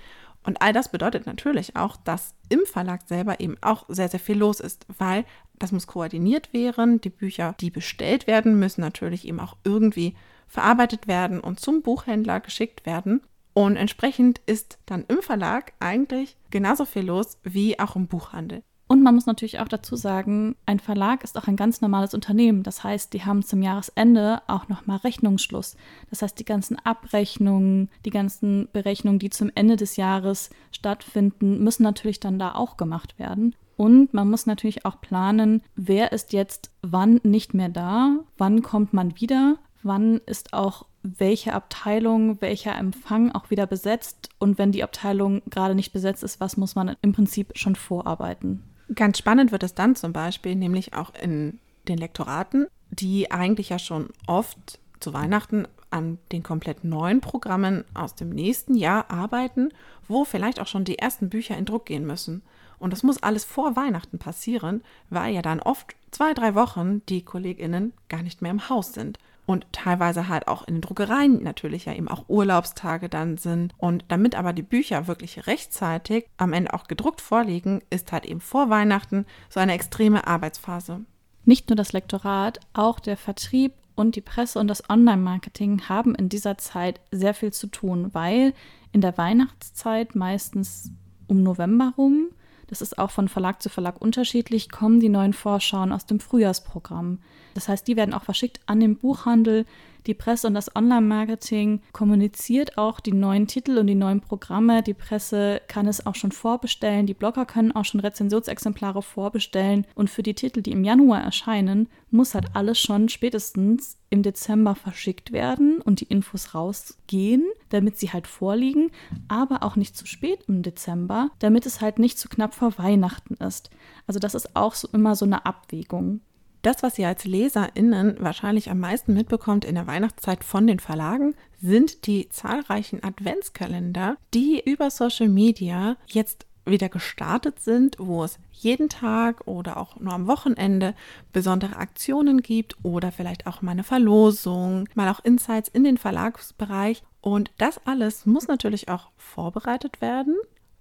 Und 0.49 0.63
all 0.63 0.73
das 0.73 0.89
bedeutet 0.89 1.27
natürlich 1.27 1.75
auch, 1.75 1.95
dass 1.95 2.33
im 2.49 2.61
Verlag 2.65 3.01
selber 3.07 3.39
eben 3.39 3.55
auch 3.61 3.85
sehr, 3.87 4.09
sehr 4.09 4.19
viel 4.19 4.39
los 4.39 4.59
ist, 4.59 4.87
weil 4.97 5.23
das 5.59 5.71
muss 5.71 5.85
koordiniert 5.85 6.53
werden. 6.53 6.99
Die 7.01 7.11
Bücher, 7.11 7.53
die 7.59 7.69
bestellt 7.69 8.25
werden, 8.25 8.57
müssen 8.57 8.81
natürlich 8.81 9.27
eben 9.27 9.39
auch 9.39 9.57
irgendwie 9.63 10.15
verarbeitet 10.47 11.07
werden 11.07 11.39
und 11.39 11.59
zum 11.59 11.83
Buchhändler 11.83 12.39
geschickt 12.39 12.87
werden. 12.87 13.21
Und 13.53 13.75
entsprechend 13.75 14.41
ist 14.47 14.79
dann 14.87 15.05
im 15.07 15.21
Verlag 15.21 15.73
eigentlich 15.79 16.35
genauso 16.49 16.85
viel 16.85 17.05
los 17.05 17.37
wie 17.43 17.79
auch 17.79 17.95
im 17.95 18.07
Buchhandel. 18.07 18.63
Und 18.91 19.03
man 19.03 19.13
muss 19.13 19.27
natürlich 19.27 19.59
auch 19.59 19.67
dazu 19.67 19.95
sagen, 19.95 20.55
ein 20.65 20.79
Verlag 20.79 21.23
ist 21.23 21.37
auch 21.37 21.47
ein 21.47 21.55
ganz 21.55 21.79
normales 21.79 22.15
Unternehmen. 22.15 22.63
Das 22.63 22.83
heißt, 22.83 23.13
die 23.13 23.23
haben 23.23 23.43
zum 23.43 23.61
Jahresende 23.61 24.41
auch 24.47 24.67
nochmal 24.67 24.97
Rechnungsschluss. 24.97 25.77
Das 26.09 26.23
heißt, 26.23 26.39
die 26.39 26.45
ganzen 26.45 26.75
Abrechnungen, 26.83 27.89
die 28.03 28.09
ganzen 28.09 28.67
Berechnungen, 28.73 29.19
die 29.19 29.29
zum 29.29 29.51
Ende 29.53 29.75
des 29.75 29.95
Jahres 29.95 30.49
stattfinden, 30.71 31.63
müssen 31.63 31.83
natürlich 31.83 32.19
dann 32.19 32.39
da 32.39 32.55
auch 32.55 32.77
gemacht 32.77 33.19
werden. 33.19 33.55
Und 33.77 34.11
man 34.15 34.27
muss 34.27 34.47
natürlich 34.47 34.85
auch 34.85 34.99
planen, 34.99 35.61
wer 35.75 36.11
ist 36.11 36.33
jetzt 36.33 36.71
wann 36.81 37.21
nicht 37.21 37.53
mehr 37.53 37.69
da, 37.69 38.17
wann 38.39 38.63
kommt 38.63 38.91
man 38.91 39.15
wieder, 39.19 39.57
wann 39.83 40.17
ist 40.25 40.53
auch 40.53 40.87
welche 41.03 41.53
Abteilung, 41.53 42.41
welcher 42.41 42.75
Empfang 42.75 43.31
auch 43.33 43.51
wieder 43.51 43.67
besetzt 43.67 44.29
und 44.39 44.57
wenn 44.57 44.71
die 44.71 44.83
Abteilung 44.83 45.43
gerade 45.49 45.75
nicht 45.75 45.93
besetzt 45.93 46.23
ist, 46.23 46.39
was 46.39 46.57
muss 46.57 46.75
man 46.75 46.95
im 47.03 47.13
Prinzip 47.13 47.51
schon 47.55 47.75
vorarbeiten. 47.75 48.63
Ganz 48.95 49.17
spannend 49.19 49.51
wird 49.51 49.63
es 49.63 49.75
dann 49.75 49.95
zum 49.95 50.13
Beispiel, 50.13 50.55
nämlich 50.55 50.93
auch 50.93 51.13
in 51.13 51.59
den 51.87 51.97
Lektoraten, 51.97 52.67
die 52.89 53.31
eigentlich 53.31 53.69
ja 53.69 53.79
schon 53.79 54.09
oft 54.25 54.79
zu 54.99 55.13
Weihnachten 55.13 55.67
an 55.91 56.17
den 56.31 56.43
komplett 56.43 56.83
neuen 56.83 57.21
Programmen 57.21 57.83
aus 57.93 58.15
dem 58.15 58.29
nächsten 58.29 58.75
Jahr 58.75 59.09
arbeiten, 59.09 59.69
wo 60.07 60.25
vielleicht 60.25 60.59
auch 60.59 60.67
schon 60.67 60.85
die 60.85 60.99
ersten 60.99 61.29
Bücher 61.29 61.57
in 61.57 61.65
Druck 61.65 61.85
gehen 61.85 62.05
müssen. 62.05 62.43
Und 62.77 62.93
das 62.93 63.03
muss 63.03 63.21
alles 63.21 63.43
vor 63.43 63.75
Weihnachten 63.75 64.19
passieren, 64.19 64.81
weil 65.09 65.33
ja 65.33 65.41
dann 65.41 65.59
oft 65.59 65.95
zwei, 66.11 66.33
drei 66.33 66.55
Wochen 66.55 67.01
die 67.07 67.23
KollegInnen 67.23 67.93
gar 68.07 68.23
nicht 68.23 68.41
mehr 68.41 68.51
im 68.51 68.69
Haus 68.69 68.93
sind 68.93 69.19
und 69.49 69.65
teilweise 69.71 70.29
halt 70.29 70.47
auch 70.47 70.67
in 70.67 70.75
den 70.75 70.81
Druckereien 70.81 71.41
natürlich 71.41 71.85
ja 71.85 71.95
eben 71.95 72.07
auch 72.07 72.25
Urlaubstage 72.29 73.09
dann 73.09 73.37
sind. 73.37 73.73
Und 73.79 74.05
damit 74.07 74.35
aber 74.35 74.53
die 74.53 74.61
Bücher 74.61 75.07
wirklich 75.07 75.47
rechtzeitig 75.47 76.27
am 76.37 76.53
Ende 76.53 76.71
auch 76.75 76.83
gedruckt 76.83 77.19
vorliegen, 77.19 77.81
ist 77.89 78.11
halt 78.11 78.27
eben 78.27 78.41
vor 78.41 78.69
Weihnachten 78.69 79.25
so 79.49 79.59
eine 79.59 79.73
extreme 79.73 80.27
Arbeitsphase. 80.27 80.99
Nicht 81.45 81.67
nur 81.67 81.75
das 81.75 81.93
Lektorat, 81.93 82.59
auch 82.73 82.99
der 82.99 83.17
Vertrieb 83.17 83.73
und 83.95 84.15
die 84.15 84.21
Presse 84.21 84.59
und 84.59 84.67
das 84.67 84.87
Online-Marketing 84.87 85.89
haben 85.89 86.13
in 86.13 86.29
dieser 86.29 86.59
Zeit 86.59 87.01
sehr 87.09 87.33
viel 87.33 87.51
zu 87.51 87.65
tun, 87.65 88.13
weil 88.13 88.53
in 88.91 89.01
der 89.01 89.17
Weihnachtszeit 89.17 90.13
meistens 90.13 90.91
um 91.25 91.41
November 91.41 91.93
rum 91.97 92.27
das 92.69 92.81
ist 92.81 92.97
auch 92.99 93.09
von 93.09 93.27
Verlag 93.27 93.61
zu 93.61 93.69
Verlag 93.69 93.99
unterschiedlich, 93.99 94.69
kommen 94.69 94.99
die 94.99 95.09
neuen 95.09 95.33
Vorschauen 95.33 95.91
aus 95.91 96.05
dem 96.05 96.19
Frühjahrsprogramm. 96.19 97.19
Das 97.55 97.67
heißt, 97.67 97.87
die 97.87 97.97
werden 97.97 98.13
auch 98.13 98.23
verschickt 98.23 98.59
an 98.67 98.79
den 98.79 98.97
Buchhandel. 98.97 99.65
Die 100.05 100.13
Presse 100.13 100.47
und 100.47 100.53
das 100.53 100.75
Online-Marketing 100.75 101.81
kommuniziert 101.91 102.77
auch 102.77 102.99
die 102.99 103.11
neuen 103.11 103.47
Titel 103.47 103.77
und 103.77 103.87
die 103.87 103.95
neuen 103.95 104.21
Programme. 104.21 104.81
Die 104.81 104.93
Presse 104.93 105.61
kann 105.67 105.87
es 105.87 106.05
auch 106.05 106.15
schon 106.15 106.31
vorbestellen. 106.31 107.05
Die 107.05 107.13
Blogger 107.13 107.45
können 107.45 107.71
auch 107.71 107.85
schon 107.85 107.99
Rezensionsexemplare 107.99 109.01
vorbestellen. 109.01 109.85
Und 109.95 110.09
für 110.09 110.23
die 110.23 110.35
Titel, 110.35 110.61
die 110.61 110.71
im 110.71 110.83
Januar 110.83 111.21
erscheinen, 111.21 111.89
muss 112.11 112.33
halt 112.33 112.55
alles 112.55 112.79
schon 112.79 113.09
spätestens 113.09 113.97
im 114.09 114.23
Dezember 114.23 114.75
verschickt 114.75 115.31
werden 115.31 115.81
und 115.81 115.99
die 116.01 116.05
Infos 116.05 116.55
rausgehen, 116.55 117.43
damit 117.69 117.97
sie 117.97 118.11
halt 118.11 118.27
vorliegen, 118.27 118.91
aber 119.27 119.63
auch 119.63 119.75
nicht 119.75 119.95
zu 119.95 120.05
spät 120.05 120.43
im 120.47 120.61
Dezember, 120.61 121.29
damit 121.39 121.65
es 121.65 121.81
halt 121.81 121.99
nicht 121.99 122.19
zu 122.19 122.29
knapp 122.29 122.53
vor 122.53 122.77
Weihnachten 122.77 123.35
ist. 123.35 123.69
Also 124.07 124.19
das 124.19 124.35
ist 124.35 124.55
auch 124.55 124.73
so 124.73 124.87
immer 124.91 125.15
so 125.15 125.25
eine 125.25 125.45
Abwägung. 125.45 126.21
Das, 126.61 126.83
was 126.83 126.99
ihr 126.99 127.07
als 127.07 127.23
LeserInnen 127.23 128.17
wahrscheinlich 128.19 128.69
am 128.69 128.79
meisten 128.79 129.13
mitbekommt 129.13 129.63
in 129.63 129.75
der 129.75 129.87
Weihnachtszeit 129.87 130.43
von 130.43 130.67
den 130.67 130.79
Verlagen, 130.79 131.35
sind 131.61 132.05
die 132.05 132.27
zahlreichen 132.29 133.01
Adventskalender, 133.01 134.17
die 134.33 134.61
über 134.65 134.89
Social 134.91 135.29
Media 135.29 135.95
jetzt 136.07 136.45
wieder 136.65 136.89
gestartet 136.89 137.59
sind, 137.59 137.95
wo 137.99 138.23
es 138.23 138.39
jeden 138.51 138.89
Tag 138.89 139.47
oder 139.47 139.77
auch 139.77 139.99
nur 139.99 140.13
am 140.13 140.27
Wochenende 140.27 140.93
besondere 141.31 141.77
Aktionen 141.77 142.41
gibt 142.41 142.75
oder 142.83 143.11
vielleicht 143.11 143.47
auch 143.47 143.61
mal 143.61 143.71
eine 143.71 143.83
Verlosung, 143.83 144.87
mal 144.95 145.09
auch 145.09 145.23
Insights 145.23 145.69
in 145.69 145.83
den 145.83 145.97
Verlagsbereich. 145.97 147.03
Und 147.21 147.51
das 147.57 147.85
alles 147.85 148.25
muss 148.25 148.47
natürlich 148.47 148.89
auch 148.89 149.09
vorbereitet 149.17 150.01
werden 150.01 150.35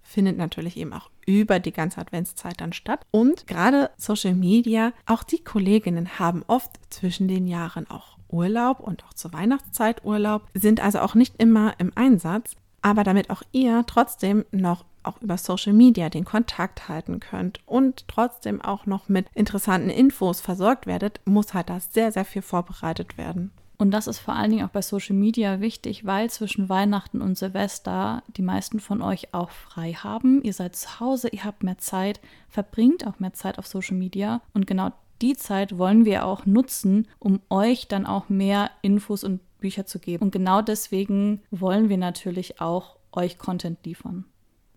findet 0.09 0.39
natürlich 0.39 0.77
eben 0.79 0.95
auch 0.95 1.11
über 1.27 1.61
die 1.61 1.73
ganze 1.73 2.01
Adventszeit 2.01 2.61
dann 2.61 2.73
statt. 2.73 3.01
Und 3.11 3.47
gerade 3.47 3.91
Social 3.99 4.35
Media, 4.35 4.93
auch 5.07 5.23
die 5.23 5.45
Kolleginnen 5.45 6.19
haben 6.19 6.43
oft 6.47 6.73
zwischen 6.89 7.29
den 7.29 7.47
Jahren 7.47 7.89
auch 7.91 8.17
Urlaub 8.29 8.81
und 8.81 9.05
auch 9.05 9.13
zur 9.13 9.33
Weihnachtszeit 9.35 10.05
Urlaub, 10.05 10.47
sind 10.55 10.81
also 10.81 11.01
auch 11.01 11.15
nicht 11.15 11.35
immer 11.41 11.75
im 11.79 11.93
Einsatz. 11.95 12.57
Aber 12.81 13.05
damit 13.05 13.29
auch 13.29 13.43
ihr 13.53 13.85
trotzdem 13.87 14.45
noch 14.51 14.85
auch 15.03 15.21
über 15.21 15.37
Social 15.37 15.73
Media 15.73 16.09
den 16.09 16.25
Kontakt 16.25 16.89
halten 16.89 17.21
könnt 17.21 17.61
und 17.67 18.07
trotzdem 18.09 18.61
auch 18.61 18.87
noch 18.87 19.09
mit 19.09 19.27
interessanten 19.35 19.91
Infos 19.91 20.41
versorgt 20.41 20.87
werdet, 20.87 21.21
muss 21.25 21.55
halt 21.55 21.71
das 21.71 21.93
sehr, 21.93 22.13
sehr 22.13 22.25
viel 22.25 22.43
vorbereitet 22.43 23.19
werden. 23.19 23.53
Und 23.79 23.93
das 23.93 24.09
ist 24.09 24.19
vor 24.19 24.35
allen 24.35 24.51
Dingen 24.51 24.67
auch 24.67 24.73
bei 24.73 24.83
Social 24.83 25.15
Media 25.15 25.61
wichtig, 25.61 26.05
weil 26.05 26.29
zwischen 26.31 26.69
Weihnachten 26.69 27.23
und 27.23 27.39
Silvester 27.39 28.25
die 28.37 28.43
meisten 28.43 28.81
von 28.81 29.01
euch 29.01 29.33
auch 29.33 29.51
frei 29.51 29.93
haben. 29.93 30.43
Ihr 30.43 30.53
seid 30.53 30.75
zu 30.75 30.99
Hause, 30.99 31.29
ihr 31.29 31.45
habt 31.45 31.63
mehr 31.63 31.79
Zeit, 31.79 32.21
verbringt 32.49 33.07
auch 33.07 33.21
mehr 33.21 33.35
Zeit 33.35 33.57
auf 33.59 33.69
Social 33.69 33.97
Media. 33.97 34.43
Und 34.53 34.67
genau 34.67 34.91
die 35.23 35.37
Zeit 35.37 35.79
wollen 35.79 36.05
wir 36.05 36.27
auch 36.27 36.45
nutzen, 36.45 37.07
um 37.21 37.41
euch 37.51 37.87
dann 37.87 38.05
auch 38.05 38.29
mehr 38.29 38.71
Infos 38.83 39.23
und 39.23 39.41
Bücher 39.61 39.87
zu 39.87 40.01
geben. 40.01 40.25
Und 40.25 40.33
genau 40.33 40.61
deswegen 40.61 41.43
wollen 41.53 41.89
wir 41.89 41.99
natürlich 41.99 42.61
auch 42.61 42.97
euch 43.13 43.39
Content 43.39 43.85
liefern. 43.85 44.25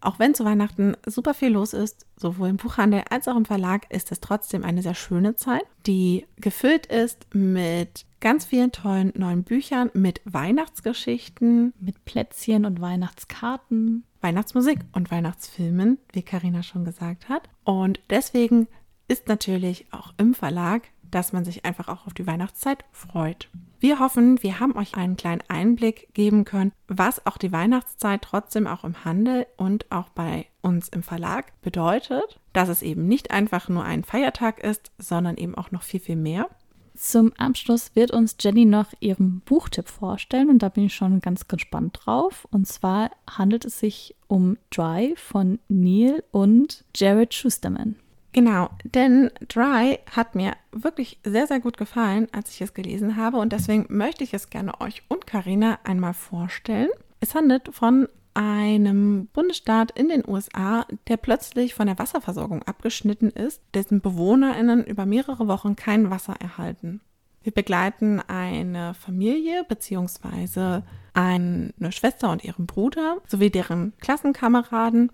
Auch 0.01 0.17
wenn 0.17 0.34
zu 0.34 0.43
Weihnachten 0.43 0.96
super 1.05 1.34
viel 1.34 1.50
los 1.50 1.74
ist, 1.74 2.08
sowohl 2.17 2.50
im 2.50 2.58
Buchhandel 2.58 3.03
als 3.10 3.27
auch 3.27 3.38
im 3.38 3.46
Verlag, 3.46 3.89
ist 3.91 4.12
es 4.12 4.20
trotzdem 4.20 4.63
eine 4.63 4.81
sehr 4.81 4.96
schöne 4.96 5.36
Zeit, 5.36 5.63
die 5.86 6.25
gefüllt 6.38 6.88
ist 6.88 7.27
mit 7.34 8.05
ganz 8.20 8.46
vielen 8.46 8.72
tollen 8.72 9.13
neuen 9.15 9.43
Büchern, 9.43 9.91
mit 9.93 10.22
Weihnachtsgeschichten, 10.25 11.74
mit 11.79 12.03
Plätzchen 12.05 12.65
und 12.65 12.81
Weihnachtskarten, 12.81 14.03
Weihnachtsmusik 14.22 14.79
und 14.93 15.12
Weihnachtsfilmen, 15.12 16.00
wie 16.13 16.24
Karina 16.24 16.63
schon 16.63 16.84
gesagt 16.84 17.29
hat. 17.29 17.50
Und 17.63 18.00
deswegen 18.10 18.67
ist 19.08 19.27
natürlich 19.27 19.86
auch 19.91 20.13
im 20.17 20.34
Verlag, 20.34 20.84
dass 21.03 21.34
man 21.34 21.46
sich 21.46 21.65
einfach 21.65 21.89
auch 21.89 22.08
auf 22.08 22.13
die 22.13 22.25
Weihnachtszeit 22.25 22.86
freut. 22.91 23.50
Wir 23.81 23.97
hoffen, 23.97 24.43
wir 24.43 24.59
haben 24.59 24.77
euch 24.77 24.93
einen 24.95 25.17
kleinen 25.17 25.41
Einblick 25.47 26.13
geben 26.13 26.45
können, 26.45 26.71
was 26.88 27.25
auch 27.25 27.39
die 27.39 27.51
Weihnachtszeit 27.51 28.21
trotzdem 28.21 28.67
auch 28.67 28.83
im 28.83 29.03
Handel 29.03 29.47
und 29.57 29.91
auch 29.91 30.09
bei 30.09 30.45
uns 30.61 30.88
im 30.88 31.01
Verlag 31.01 31.59
bedeutet, 31.63 32.39
dass 32.53 32.69
es 32.69 32.83
eben 32.83 33.07
nicht 33.07 33.31
einfach 33.31 33.69
nur 33.69 33.83
ein 33.83 34.03
Feiertag 34.03 34.63
ist, 34.63 34.91
sondern 35.00 35.35
eben 35.35 35.55
auch 35.55 35.71
noch 35.71 35.81
viel, 35.81 36.00
viel 36.00 36.15
mehr. 36.15 36.47
Zum 36.95 37.33
Abschluss 37.39 37.95
wird 37.95 38.11
uns 38.11 38.35
Jenny 38.39 38.65
noch 38.65 38.93
ihren 39.00 39.39
Buchtipp 39.39 39.89
vorstellen 39.89 40.51
und 40.51 40.59
da 40.61 40.69
bin 40.69 40.85
ich 40.85 40.93
schon 40.93 41.19
ganz 41.19 41.47
gespannt 41.47 42.01
drauf. 42.03 42.47
Und 42.51 42.67
zwar 42.67 43.09
handelt 43.27 43.65
es 43.65 43.79
sich 43.79 44.15
um 44.27 44.59
Dry 44.69 45.15
von 45.17 45.57
Neil 45.69 46.23
und 46.29 46.85
Jared 46.95 47.33
Schusterman. 47.33 47.95
Genau, 48.33 48.69
denn 48.83 49.29
Dry 49.50 50.00
hat 50.09 50.35
mir 50.35 50.53
wirklich 50.71 51.19
sehr, 51.25 51.47
sehr 51.47 51.59
gut 51.59 51.77
gefallen, 51.77 52.27
als 52.31 52.51
ich 52.51 52.61
es 52.61 52.73
gelesen 52.73 53.17
habe 53.17 53.38
und 53.38 53.51
deswegen 53.51 53.85
möchte 53.89 54.23
ich 54.23 54.33
es 54.33 54.50
gerne 54.50 54.79
euch 54.79 55.03
und 55.09 55.27
Karina 55.27 55.79
einmal 55.83 56.13
vorstellen. 56.13 56.89
Es 57.19 57.35
handelt 57.35 57.69
von 57.73 58.07
einem 58.33 59.27
Bundesstaat 59.33 59.91
in 59.91 60.07
den 60.07 60.23
USA, 60.25 60.85
der 61.07 61.17
plötzlich 61.17 61.73
von 61.73 61.88
der 61.88 62.00
Wasserversorgung 62.00 62.63
abgeschnitten 62.63 63.29
ist, 63.29 63.61
dessen 63.73 64.00
BewohnerInnen 64.00 64.85
über 64.85 65.05
mehrere 65.05 65.50
Wochen 65.50 65.75
kein 65.75 66.09
Wasser 66.09 66.35
erhalten. 66.39 67.01
Wir 67.43 67.51
begleiten 67.51 68.21
eine 68.21 68.93
Familie 68.93 69.65
bzw. 69.67 70.83
eine 71.13 71.91
Schwester 71.91 72.31
und 72.31 72.43
ihren 72.45 72.67
Bruder 72.67 73.17
sowie 73.27 73.50
deren 73.50 73.93
Klassenkameraden. 74.00 75.11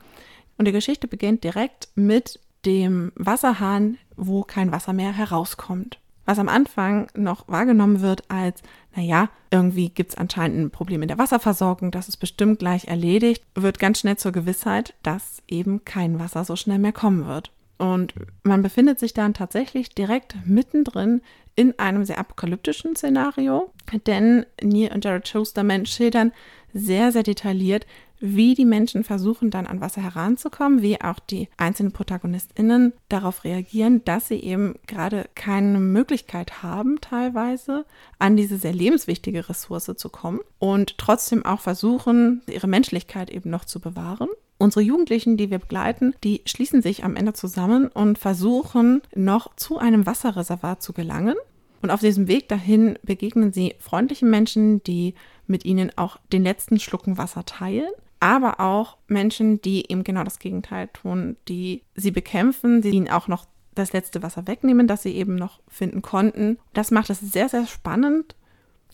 Und 0.57 0.65
die 0.65 0.71
Geschichte 0.71 1.07
beginnt 1.07 1.43
direkt 1.43 1.89
mit 1.95 2.39
dem 2.67 3.11
Wasserhahn, 3.15 3.97
wo 4.17 4.43
kein 4.43 4.71
Wasser 4.71 4.93
mehr 4.93 5.13
herauskommt. 5.13 5.99
Was 6.25 6.39
am 6.39 6.49
Anfang 6.49 7.07
noch 7.15 7.47
wahrgenommen 7.47 8.01
wird 8.01 8.29
als, 8.29 8.61
naja, 8.93 9.29
irgendwie 9.49 9.87
gibt 9.89 10.11
es 10.11 10.17
anscheinend 10.17 10.59
ein 10.59 10.71
Problem 10.71 11.01
in 11.01 11.07
der 11.07 11.17
Wasserversorgung, 11.17 11.89
das 11.89 12.09
ist 12.09 12.17
bestimmt 12.17 12.59
gleich 12.59 12.85
erledigt, 12.85 13.43
wird 13.55 13.79
ganz 13.79 14.01
schnell 14.01 14.17
zur 14.17 14.33
Gewissheit, 14.33 14.93
dass 15.03 15.41
eben 15.47 15.85
kein 15.85 16.19
Wasser 16.19 16.43
so 16.43 16.57
schnell 16.57 16.79
mehr 16.79 16.91
kommen 16.91 17.25
wird. 17.25 17.51
Und 17.77 18.13
man 18.43 18.61
befindet 18.61 18.99
sich 18.99 19.13
dann 19.13 19.33
tatsächlich 19.33 19.89
direkt 19.89 20.35
mittendrin 20.45 21.21
in 21.55 21.79
einem 21.79 22.03
sehr 22.03 22.19
apokalyptischen 22.19 22.95
Szenario, 22.95 23.71
denn 24.05 24.45
Neil 24.61 24.91
und 24.93 25.05
Jared 25.05 25.27
Schusterman 25.27 25.85
schildern 25.85 26.33
sehr, 26.73 27.11
sehr 27.13 27.23
detailliert, 27.23 27.87
wie 28.19 28.55
die 28.55 28.65
Menschen 28.65 29.03
versuchen 29.03 29.51
dann 29.51 29.67
an 29.67 29.81
Wasser 29.81 30.01
heranzukommen, 30.01 30.81
wie 30.81 30.99
auch 31.01 31.19
die 31.19 31.49
einzelnen 31.57 31.91
Protagonistinnen 31.91 32.93
darauf 33.09 33.43
reagieren, 33.43 34.03
dass 34.05 34.27
sie 34.27 34.39
eben 34.39 34.75
gerade 34.87 35.29
keine 35.35 35.79
Möglichkeit 35.79 36.63
haben, 36.63 36.99
teilweise 37.01 37.85
an 38.19 38.35
diese 38.35 38.57
sehr 38.57 38.73
lebenswichtige 38.73 39.47
Ressource 39.49 39.91
zu 39.95 40.09
kommen 40.09 40.39
und 40.59 40.97
trotzdem 40.97 41.45
auch 41.45 41.59
versuchen, 41.59 42.41
ihre 42.47 42.67
Menschlichkeit 42.67 43.29
eben 43.29 43.49
noch 43.49 43.65
zu 43.65 43.79
bewahren. 43.79 44.29
Unsere 44.57 44.81
Jugendlichen, 44.81 45.37
die 45.37 45.51
wir 45.51 45.59
begleiten, 45.59 46.15
die 46.23 46.41
schließen 46.45 46.81
sich 46.81 47.03
am 47.03 47.15
Ende 47.15 47.33
zusammen 47.33 47.87
und 47.89 48.17
versuchen 48.17 49.03
noch 49.13 49.55
zu 49.55 49.77
einem 49.77 50.07
Wasserreservat 50.07 50.81
zu 50.81 50.93
gelangen. 50.93 51.35
Und 51.83 51.91
auf 51.91 51.99
diesem 51.99 52.27
Weg 52.27 52.49
dahin 52.49 52.97
begegnen 53.03 53.53
sie 53.53 53.75
freundlichen 53.77 54.31
Menschen, 54.31 54.83
die 54.83 55.13
mit 55.45 55.63
ihnen 55.63 55.95
auch 55.95 56.17
den 56.33 56.43
letzten 56.43 56.79
Schlucken 56.79 57.19
Wasser 57.19 57.45
teilen 57.45 57.91
aber 58.19 58.59
auch 58.59 58.97
Menschen, 59.07 59.61
die 59.61 59.89
eben 59.91 60.03
genau 60.03 60.23
das 60.23 60.39
Gegenteil 60.39 60.87
tun, 60.89 61.37
die 61.47 61.83
sie 61.95 62.11
bekämpfen, 62.11 62.81
die 62.81 62.89
ihnen 62.89 63.09
auch 63.09 63.27
noch 63.27 63.45
das 63.75 63.93
letzte 63.93 64.23
Wasser 64.23 64.47
wegnehmen, 64.47 64.87
das 64.87 65.03
sie 65.03 65.15
eben 65.15 65.35
noch 65.35 65.59
finden 65.67 66.01
konnten. 66.01 66.57
Das 66.73 66.91
macht 66.91 67.09
es 67.09 67.19
sehr, 67.19 67.49
sehr 67.49 67.67
spannend. 67.67 68.35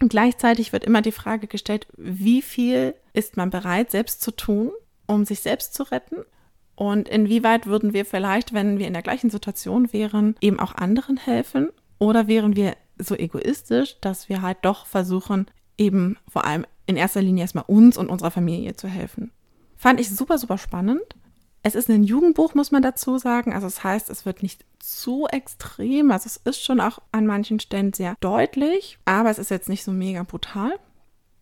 Und 0.02 0.10
gleichzeitig 0.10 0.74
wird 0.74 0.84
immer 0.84 1.02
die 1.02 1.12
Frage 1.12 1.48
gestellt, 1.48 1.88
wie 1.98 2.42
viel 2.42 2.96
ist 3.14 3.38
man 3.38 3.50
bereit, 3.50 3.92
selbst 3.92 4.22
zu 4.22 4.32
tun, 4.32 4.72
um 5.06 5.26
sich 5.26 5.40
selbst 5.40 5.74
zu 5.74 5.84
retten? 5.84 6.18
Und 6.76 7.08
inwieweit 7.08 7.68
würden 7.68 7.94
wir 7.94 8.04
vielleicht, 8.04 8.54
wenn 8.54 8.80
wir 8.80 8.88
in 8.88 8.94
der 8.94 9.04
gleichen 9.04 9.30
Situation 9.30 9.94
wären, 9.94 10.36
eben 10.42 10.60
auch 10.60 10.76
anderen 10.76 11.18
helfen? 11.18 11.70
Oder 12.00 12.28
wären 12.28 12.56
wir 12.56 12.76
so 12.98 13.16
egoistisch, 13.16 14.00
dass 14.02 14.28
wir 14.28 14.42
halt 14.42 14.58
doch 14.64 14.86
versuchen, 14.86 15.46
eben 15.78 16.18
vor 16.28 16.46
allem 16.46 16.66
in 16.86 16.98
erster 16.98 17.22
Linie 17.22 17.44
erstmal 17.44 17.66
uns 17.68 17.98
und 17.98 18.10
unserer 18.10 18.32
Familie 18.32 18.76
zu 18.76 18.88
helfen. 18.88 19.32
Fand 19.76 20.00
ich 20.00 20.10
super, 20.10 20.38
super 20.38 20.58
spannend. 20.58 21.04
Es 21.62 21.76
ist 21.76 21.90
ein 21.90 22.04
Jugendbuch, 22.04 22.56
muss 22.56 22.72
man 22.72 22.82
dazu 22.82 23.18
sagen. 23.18 23.54
Also 23.54 23.68
das 23.68 23.84
heißt, 23.84 24.10
es 24.10 24.26
wird 24.26 24.44
nicht 24.44 24.66
zu 24.80 25.28
extrem. 25.28 26.12
Also 26.12 26.28
es 26.28 26.38
ist 26.38 26.64
schon 26.64 26.82
auch 26.82 27.00
an 27.12 27.26
manchen 27.26 27.60
Stellen 27.60 27.94
sehr 27.94 28.16
deutlich, 28.20 29.00
aber 29.06 29.30
es 29.30 29.40
ist 29.40 29.50
jetzt 29.50 29.70
nicht 29.70 29.84
so 29.84 29.92
mega 29.92 30.24
brutal. 30.24 30.74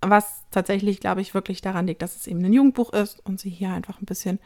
Was 0.02 0.44
tatsächlich, 0.52 1.00
glaube 1.00 1.22
ich, 1.22 1.34
wirklich 1.34 1.62
daran 1.62 1.88
liegt, 1.88 2.02
dass 2.04 2.16
es 2.16 2.28
eben 2.28 2.44
ein 2.44 2.54
Jugendbuch 2.54 2.94
ist 2.94 3.24
und 3.26 3.40
sie 3.40 3.50
hier 3.50 3.72
einfach 3.72 4.00
ein 4.00 4.06
bisschen 4.06 4.40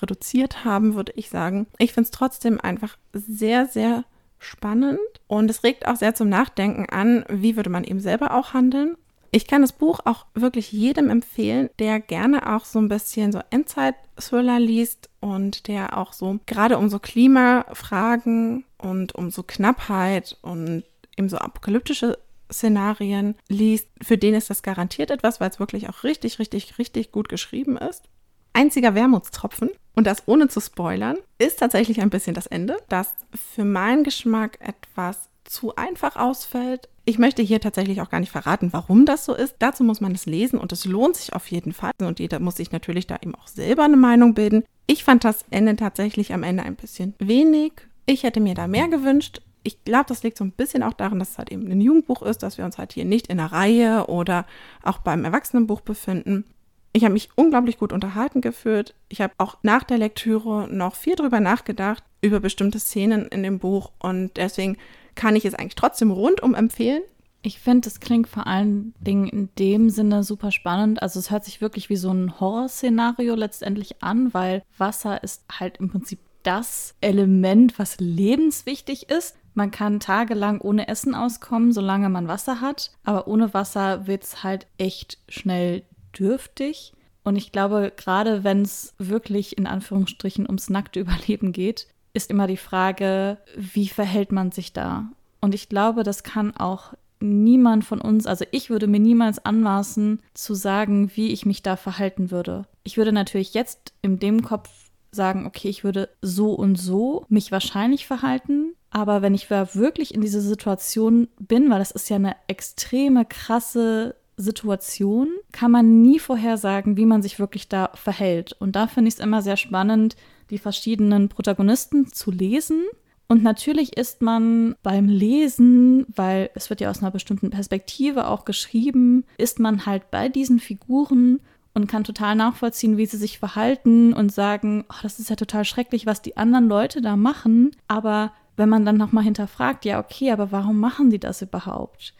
reduziert 0.00 0.64
haben, 0.64 0.94
würde 0.94 1.12
ich 1.16 1.28
sagen. 1.30 1.66
Ich 1.78 1.92
finde 1.92 2.06
es 2.06 2.10
trotzdem 2.10 2.60
einfach 2.60 2.96
sehr, 3.12 3.66
sehr 3.66 4.04
spannend 4.38 4.98
und 5.28 5.48
es 5.50 5.62
regt 5.62 5.86
auch 5.86 5.96
sehr 5.96 6.14
zum 6.14 6.28
Nachdenken 6.28 6.86
an, 6.90 7.24
wie 7.28 7.56
würde 7.56 7.70
man 7.70 7.84
eben 7.84 8.00
selber 8.00 8.34
auch 8.34 8.54
handeln. 8.54 8.96
Ich 9.34 9.46
kann 9.46 9.62
das 9.62 9.72
Buch 9.72 10.00
auch 10.04 10.26
wirklich 10.34 10.72
jedem 10.72 11.08
empfehlen, 11.08 11.70
der 11.78 12.00
gerne 12.00 12.54
auch 12.54 12.66
so 12.66 12.78
ein 12.78 12.88
bisschen 12.88 13.32
so 13.32 13.40
Endzeit-Thriller 13.48 14.60
liest 14.60 15.08
und 15.20 15.68
der 15.68 15.96
auch 15.96 16.12
so 16.12 16.38
gerade 16.44 16.76
um 16.76 16.90
so 16.90 16.98
Klimafragen 16.98 18.64
und 18.76 19.14
um 19.14 19.30
so 19.30 19.42
Knappheit 19.42 20.36
und 20.42 20.84
eben 21.16 21.30
so 21.30 21.38
apokalyptische 21.38 22.18
Szenarien 22.52 23.34
liest, 23.48 23.88
für 24.02 24.18
den 24.18 24.34
ist 24.34 24.50
das 24.50 24.62
garantiert 24.62 25.10
etwas, 25.10 25.40
weil 25.40 25.48
es 25.48 25.58
wirklich 25.58 25.88
auch 25.88 26.04
richtig, 26.04 26.38
richtig, 26.38 26.78
richtig 26.78 27.10
gut 27.10 27.30
geschrieben 27.30 27.78
ist. 27.78 28.04
Einziger 28.52 28.94
Wermutstropfen, 28.94 29.70
und 29.94 30.06
das 30.06 30.22
ohne 30.26 30.48
zu 30.48 30.60
spoilern, 30.60 31.16
ist 31.38 31.58
tatsächlich 31.58 32.00
ein 32.00 32.10
bisschen 32.10 32.34
das 32.34 32.46
Ende, 32.46 32.76
das 32.88 33.14
für 33.34 33.64
meinen 33.64 34.04
Geschmack 34.04 34.58
etwas 34.60 35.28
zu 35.44 35.76
einfach 35.76 36.16
ausfällt. 36.16 36.88
Ich 37.04 37.18
möchte 37.18 37.42
hier 37.42 37.60
tatsächlich 37.60 38.00
auch 38.00 38.10
gar 38.10 38.20
nicht 38.20 38.30
verraten, 38.30 38.72
warum 38.72 39.06
das 39.06 39.24
so 39.24 39.34
ist. 39.34 39.56
Dazu 39.58 39.82
muss 39.82 40.00
man 40.00 40.12
es 40.12 40.26
lesen 40.26 40.58
und 40.58 40.70
es 40.70 40.84
lohnt 40.84 41.16
sich 41.16 41.32
auf 41.32 41.50
jeden 41.50 41.72
Fall. 41.72 41.90
Und 42.00 42.20
jeder 42.20 42.38
muss 42.38 42.56
sich 42.56 42.70
natürlich 42.70 43.08
da 43.08 43.16
eben 43.20 43.34
auch 43.34 43.48
selber 43.48 43.84
eine 43.84 43.96
Meinung 43.96 44.34
bilden. 44.34 44.62
Ich 44.86 45.02
fand 45.02 45.24
das 45.24 45.44
Ende 45.50 45.74
tatsächlich 45.74 46.32
am 46.32 46.44
Ende 46.44 46.62
ein 46.62 46.76
bisschen 46.76 47.14
wenig. 47.18 47.72
Ich 48.06 48.22
hätte 48.22 48.40
mir 48.40 48.54
da 48.54 48.68
mehr 48.68 48.88
gewünscht. 48.88 49.42
Ich 49.64 49.84
glaube, 49.84 50.06
das 50.08 50.22
liegt 50.22 50.38
so 50.38 50.44
ein 50.44 50.52
bisschen 50.52 50.82
auch 50.82 50.92
daran, 50.92 51.18
dass 51.18 51.30
es 51.32 51.38
halt 51.38 51.50
eben 51.50 51.68
ein 51.70 51.80
Jugendbuch 51.80 52.22
ist, 52.22 52.42
dass 52.42 52.58
wir 52.58 52.64
uns 52.64 52.78
halt 52.78 52.92
hier 52.92 53.04
nicht 53.04 53.28
in 53.28 53.40
einer 53.40 53.52
Reihe 53.52 54.06
oder 54.06 54.46
auch 54.82 54.98
beim 54.98 55.24
Erwachsenenbuch 55.24 55.80
befinden. 55.80 56.44
Ich 56.92 57.04
habe 57.04 57.14
mich 57.14 57.30
unglaublich 57.36 57.78
gut 57.78 57.92
unterhalten 57.92 58.40
gefühlt. 58.40 58.94
Ich 59.08 59.20
habe 59.20 59.32
auch 59.38 59.56
nach 59.62 59.82
der 59.82 59.98
Lektüre 59.98 60.68
noch 60.70 60.94
viel 60.94 61.16
drüber 61.16 61.40
nachgedacht, 61.40 62.04
über 62.20 62.38
bestimmte 62.38 62.78
Szenen 62.78 63.26
in 63.26 63.42
dem 63.42 63.58
Buch. 63.58 63.92
Und 63.98 64.36
deswegen 64.36 64.76
kann 65.14 65.36
ich 65.36 65.44
es 65.44 65.54
eigentlich 65.54 65.74
trotzdem 65.74 66.10
rundum 66.10 66.54
empfehlen. 66.54 67.02
Ich 67.44 67.58
finde, 67.58 67.88
es 67.88 67.98
klingt 67.98 68.28
vor 68.28 68.46
allen 68.46 68.94
Dingen 69.00 69.26
in 69.28 69.48
dem 69.58 69.90
Sinne 69.90 70.22
super 70.22 70.52
spannend. 70.52 71.02
Also 71.02 71.18
es 71.18 71.30
hört 71.30 71.44
sich 71.44 71.60
wirklich 71.60 71.88
wie 71.88 71.96
so 71.96 72.10
ein 72.12 72.38
Horrorszenario 72.38 73.34
letztendlich 73.34 74.02
an, 74.02 74.32
weil 74.32 74.62
Wasser 74.78 75.22
ist 75.24 75.44
halt 75.58 75.78
im 75.78 75.90
Prinzip 75.90 76.20
das 76.44 76.94
Element, 77.00 77.78
was 77.78 77.98
lebenswichtig 77.98 79.10
ist. 79.10 79.36
Man 79.54 79.70
kann 79.70 80.00
tagelang 80.00 80.60
ohne 80.60 80.88
Essen 80.88 81.14
auskommen, 81.14 81.72
solange 81.72 82.08
man 82.08 82.28
Wasser 82.28 82.60
hat, 82.60 82.92
aber 83.04 83.26
ohne 83.26 83.52
Wasser 83.52 84.06
wird 84.06 84.22
es 84.24 84.42
halt 84.42 84.66
echt 84.78 85.18
schnell 85.28 85.82
dürftig. 86.16 86.92
Und 87.24 87.36
ich 87.36 87.52
glaube, 87.52 87.92
gerade 87.96 88.44
wenn 88.44 88.62
es 88.62 88.94
wirklich 88.98 89.58
in 89.58 89.66
Anführungsstrichen 89.66 90.46
ums 90.46 90.70
nackte 90.70 91.00
Überleben 91.00 91.52
geht, 91.52 91.88
ist 92.14 92.30
immer 92.30 92.46
die 92.46 92.56
Frage, 92.56 93.38
wie 93.56 93.88
verhält 93.88 94.32
man 94.32 94.52
sich 94.52 94.72
da? 94.72 95.08
Und 95.40 95.54
ich 95.54 95.68
glaube, 95.68 96.02
das 96.02 96.22
kann 96.22 96.56
auch 96.56 96.94
niemand 97.20 97.84
von 97.84 98.00
uns, 98.00 98.26
also 98.26 98.44
ich 98.50 98.68
würde 98.68 98.86
mir 98.86 98.98
niemals 98.98 99.44
anmaßen 99.44 100.20
zu 100.34 100.54
sagen, 100.54 101.10
wie 101.14 101.32
ich 101.32 101.46
mich 101.46 101.62
da 101.62 101.76
verhalten 101.76 102.30
würde. 102.30 102.66
Ich 102.82 102.96
würde 102.96 103.12
natürlich 103.12 103.54
jetzt 103.54 103.92
in 104.02 104.18
dem 104.18 104.42
Kopf 104.42 104.68
sagen, 105.12 105.46
okay, 105.46 105.68
ich 105.68 105.84
würde 105.84 106.08
so 106.20 106.52
und 106.52 106.76
so 106.76 107.24
mich 107.28 107.52
wahrscheinlich 107.52 108.06
verhalten, 108.06 108.74
aber 108.90 109.22
wenn 109.22 109.34
ich 109.34 109.50
wirklich 109.50 110.14
in 110.14 110.20
dieser 110.20 110.40
Situation 110.40 111.28
bin, 111.38 111.70
weil 111.70 111.78
das 111.78 111.92
ist 111.92 112.10
ja 112.10 112.16
eine 112.16 112.34
extreme 112.48 113.24
krasse 113.24 114.16
Situation, 114.36 115.28
kann 115.52 115.70
man 115.70 116.02
nie 116.02 116.18
vorhersagen, 116.18 116.96
wie 116.96 117.06
man 117.06 117.22
sich 117.22 117.38
wirklich 117.38 117.68
da 117.68 117.90
verhält. 117.94 118.54
Und 118.58 118.74
da 118.74 118.86
finde 118.86 119.08
ich 119.08 119.14
es 119.14 119.20
immer 119.20 119.42
sehr 119.42 119.56
spannend, 119.56 120.16
die 120.52 120.58
verschiedenen 120.58 121.28
Protagonisten 121.28 122.12
zu 122.12 122.30
lesen 122.30 122.84
und 123.32 123.42
natürlich 123.42 123.96
ist 123.96 124.20
man 124.20 124.74
beim 124.82 125.08
Lesen, 125.08 126.04
weil 126.14 126.50
es 126.54 126.68
wird 126.68 126.82
ja 126.82 126.90
aus 126.90 127.00
einer 127.00 127.10
bestimmten 127.10 127.48
Perspektive 127.48 128.28
auch 128.28 128.44
geschrieben, 128.44 129.24
ist 129.38 129.58
man 129.58 129.86
halt 129.86 130.10
bei 130.10 130.28
diesen 130.28 130.60
Figuren 130.60 131.40
und 131.72 131.86
kann 131.86 132.04
total 132.04 132.34
nachvollziehen, 132.34 132.98
wie 132.98 133.06
sie 133.06 133.16
sich 133.16 133.38
verhalten 133.38 134.12
und 134.12 134.30
sagen, 134.30 134.84
oh, 134.90 134.96
das 135.02 135.18
ist 135.18 135.30
ja 135.30 135.36
total 135.36 135.64
schrecklich, 135.64 136.04
was 136.04 136.20
die 136.20 136.36
anderen 136.36 136.68
Leute 136.68 137.00
da 137.00 137.16
machen. 137.16 137.70
Aber 137.88 138.34
wenn 138.58 138.68
man 138.68 138.84
dann 138.84 138.98
nochmal 138.98 139.24
hinterfragt, 139.24 139.86
ja, 139.86 139.98
okay, 139.98 140.30
aber 140.30 140.52
warum 140.52 140.78
machen 140.78 141.08
die 141.08 141.18
das 141.18 141.40
überhaupt? 141.40 142.12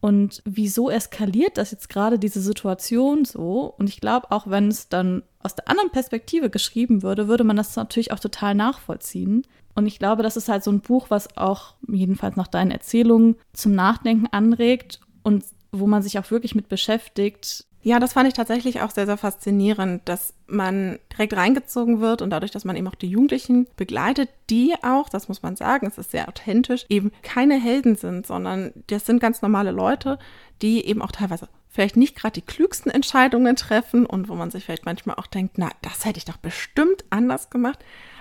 Und 0.00 0.42
wieso 0.44 0.90
eskaliert 0.90 1.58
das 1.58 1.72
jetzt 1.72 1.88
gerade 1.88 2.18
diese 2.18 2.40
Situation 2.40 3.24
so? 3.24 3.74
Und 3.78 3.88
ich 3.88 4.00
glaube, 4.00 4.30
auch 4.30 4.46
wenn 4.46 4.68
es 4.68 4.88
dann 4.88 5.22
aus 5.40 5.56
der 5.56 5.68
anderen 5.68 5.90
Perspektive 5.90 6.50
geschrieben 6.50 7.02
würde, 7.02 7.26
würde 7.26 7.44
man 7.44 7.56
das 7.56 7.74
natürlich 7.74 8.12
auch 8.12 8.20
total 8.20 8.54
nachvollziehen. 8.54 9.44
Und 9.74 9.86
ich 9.86 9.98
glaube, 9.98 10.22
das 10.22 10.36
ist 10.36 10.48
halt 10.48 10.64
so 10.64 10.70
ein 10.70 10.80
Buch, 10.80 11.06
was 11.08 11.36
auch 11.36 11.74
jedenfalls 11.88 12.36
nach 12.36 12.48
deinen 12.48 12.70
Erzählungen 12.70 13.36
zum 13.52 13.74
Nachdenken 13.74 14.26
anregt 14.26 15.00
und 15.22 15.44
wo 15.72 15.86
man 15.86 16.02
sich 16.02 16.18
auch 16.18 16.30
wirklich 16.30 16.54
mit 16.54 16.68
beschäftigt. 16.68 17.66
Ja, 17.80 18.00
das 18.00 18.14
fand 18.14 18.26
ich 18.26 18.34
tatsächlich 18.34 18.80
auch 18.80 18.90
sehr, 18.90 19.06
sehr 19.06 19.16
faszinierend, 19.16 20.02
dass 20.08 20.34
man 20.48 20.98
direkt 21.12 21.34
reingezogen 21.34 22.00
wird 22.00 22.22
und 22.22 22.30
dadurch, 22.30 22.50
dass 22.50 22.64
man 22.64 22.76
eben 22.76 22.88
auch 22.88 22.96
die 22.96 23.08
Jugendlichen 23.08 23.68
begleitet, 23.76 24.30
die 24.50 24.74
auch, 24.82 25.08
das 25.08 25.28
muss 25.28 25.42
man 25.42 25.54
sagen, 25.54 25.86
es 25.86 25.96
ist 25.96 26.10
sehr 26.10 26.28
authentisch, 26.28 26.86
eben 26.88 27.12
keine 27.22 27.60
Helden 27.60 27.94
sind, 27.94 28.26
sondern 28.26 28.72
das 28.88 29.06
sind 29.06 29.20
ganz 29.20 29.42
normale 29.42 29.70
Leute, 29.70 30.18
die 30.60 30.84
eben 30.86 31.02
auch 31.02 31.12
teilweise 31.12 31.48
vielleicht 31.68 31.96
nicht 31.96 32.16
gerade 32.16 32.32
die 32.32 32.42
klügsten 32.42 32.90
Entscheidungen 32.90 33.54
treffen 33.54 34.06
und 34.06 34.28
wo 34.28 34.34
man 34.34 34.50
sich 34.50 34.64
vielleicht 34.64 34.84
manchmal 34.84 35.16
auch 35.16 35.26
denkt, 35.26 35.58
na, 35.58 35.70
das 35.82 36.04
hätte 36.04 36.18
ich 36.18 36.24
doch 36.24 36.38
bestimmt 36.38 37.04
anders 37.10 37.50
gemacht. 37.50 37.78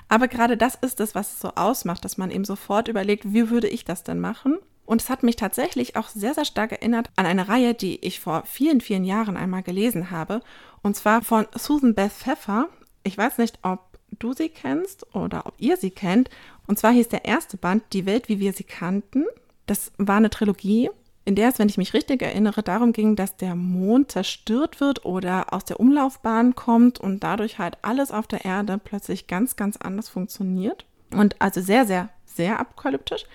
Aber 0.09 0.27
gerade 0.27 0.57
das 0.57 0.75
ist 0.75 0.99
es, 0.99 1.15
was 1.15 1.33
es 1.33 1.39
so 1.39 1.49
ausmacht, 1.55 2.05
dass 2.05 2.17
man 2.17 2.29
eben 2.29 2.45
sofort 2.45 2.87
überlegt, 2.87 3.33
wie 3.33 3.49
würde 3.49 3.67
ich 3.67 3.83
das 3.85 4.03
denn 4.03 4.19
machen? 4.19 4.57
Und 4.87 5.03
es 5.03 5.09
hat 5.11 5.21
mich 5.21 5.35
tatsächlich 5.35 5.95
auch 5.95 6.07
sehr, 6.07 6.33
sehr 6.33 6.45
stark 6.45 6.71
erinnert 6.71 7.11
an 7.15 7.27
eine 7.27 7.47
Reihe, 7.47 7.75
die 7.75 8.03
ich 8.03 8.19
vor 8.19 8.41
vielen, 8.45 8.81
vielen 8.81 9.03
Jahren 9.03 9.37
einmal 9.37 9.61
gelesen 9.61 10.09
habe. 10.09 10.41
Und 10.81 10.95
zwar 10.95 11.21
von 11.21 11.45
Susan 11.55 11.93
Beth 11.93 12.11
Pfeffer. 12.11 12.69
Ich 13.03 13.15
weiß 13.15 13.37
nicht, 13.37 13.59
ob 13.61 13.99
du 14.17 14.33
sie 14.33 14.49
kennst 14.49 15.13
oder 15.15 15.45
ob 15.45 15.53
ihr 15.59 15.77
sie 15.77 15.91
kennt. 15.91 16.31
Und 16.65 16.79
zwar 16.79 16.91
hieß 16.91 17.09
der 17.09 17.25
erste 17.25 17.57
Band 17.57 17.83
Die 17.93 18.07
Welt, 18.07 18.29
wie 18.29 18.39
wir 18.39 18.53
sie 18.53 18.63
kannten. 18.63 19.25
Das 19.67 19.91
war 19.97 20.17
eine 20.17 20.31
Trilogie 20.31 20.89
in 21.27 21.35
der 21.35 21.49
es, 21.49 21.59
wenn 21.59 21.67
ich 21.67 21.77
mich 21.77 21.93
richtig 21.93 22.21
erinnere, 22.21 22.63
darum 22.63 22.93
ging, 22.93 23.17
dass 23.17 23.35
der 23.35 23.53
Mond 23.53 24.13
zerstört 24.13 24.79
wird 24.79 25.03
oder 25.03 25.51
aus 25.51 25.65
der 25.65 25.77
Umlaufbahn 25.77 26.55
kommt 26.55 27.01
und 27.01 27.21
dadurch 27.21 27.59
halt 27.59 27.77
alles 27.81 28.11
auf 28.11 28.27
der 28.27 28.45
Erde 28.45 28.79
plötzlich 28.81 29.27
ganz, 29.27 29.57
ganz 29.57 29.75
anders 29.75 30.07
funktioniert. 30.07 30.85
Und 31.11 31.35
also 31.41 31.59
sehr, 31.59 31.85
sehr, 31.85 32.07
sehr 32.25 32.61
apokalyptisch. 32.61 33.25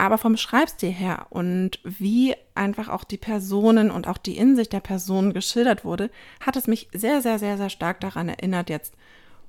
Aber 0.00 0.16
vom 0.16 0.38
Schreibstil 0.38 0.92
her 0.92 1.26
und 1.28 1.78
wie 1.84 2.34
einfach 2.54 2.88
auch 2.88 3.04
die 3.04 3.18
Personen 3.18 3.90
und 3.90 4.08
auch 4.08 4.16
die 4.16 4.38
Insicht 4.38 4.72
der 4.72 4.80
Personen 4.80 5.34
geschildert 5.34 5.84
wurde, 5.84 6.10
hat 6.40 6.56
es 6.56 6.66
mich 6.66 6.88
sehr, 6.94 7.20
sehr, 7.20 7.38
sehr, 7.38 7.58
sehr 7.58 7.68
stark 7.68 8.00
daran 8.00 8.30
erinnert 8.30 8.70
jetzt, 8.70 8.94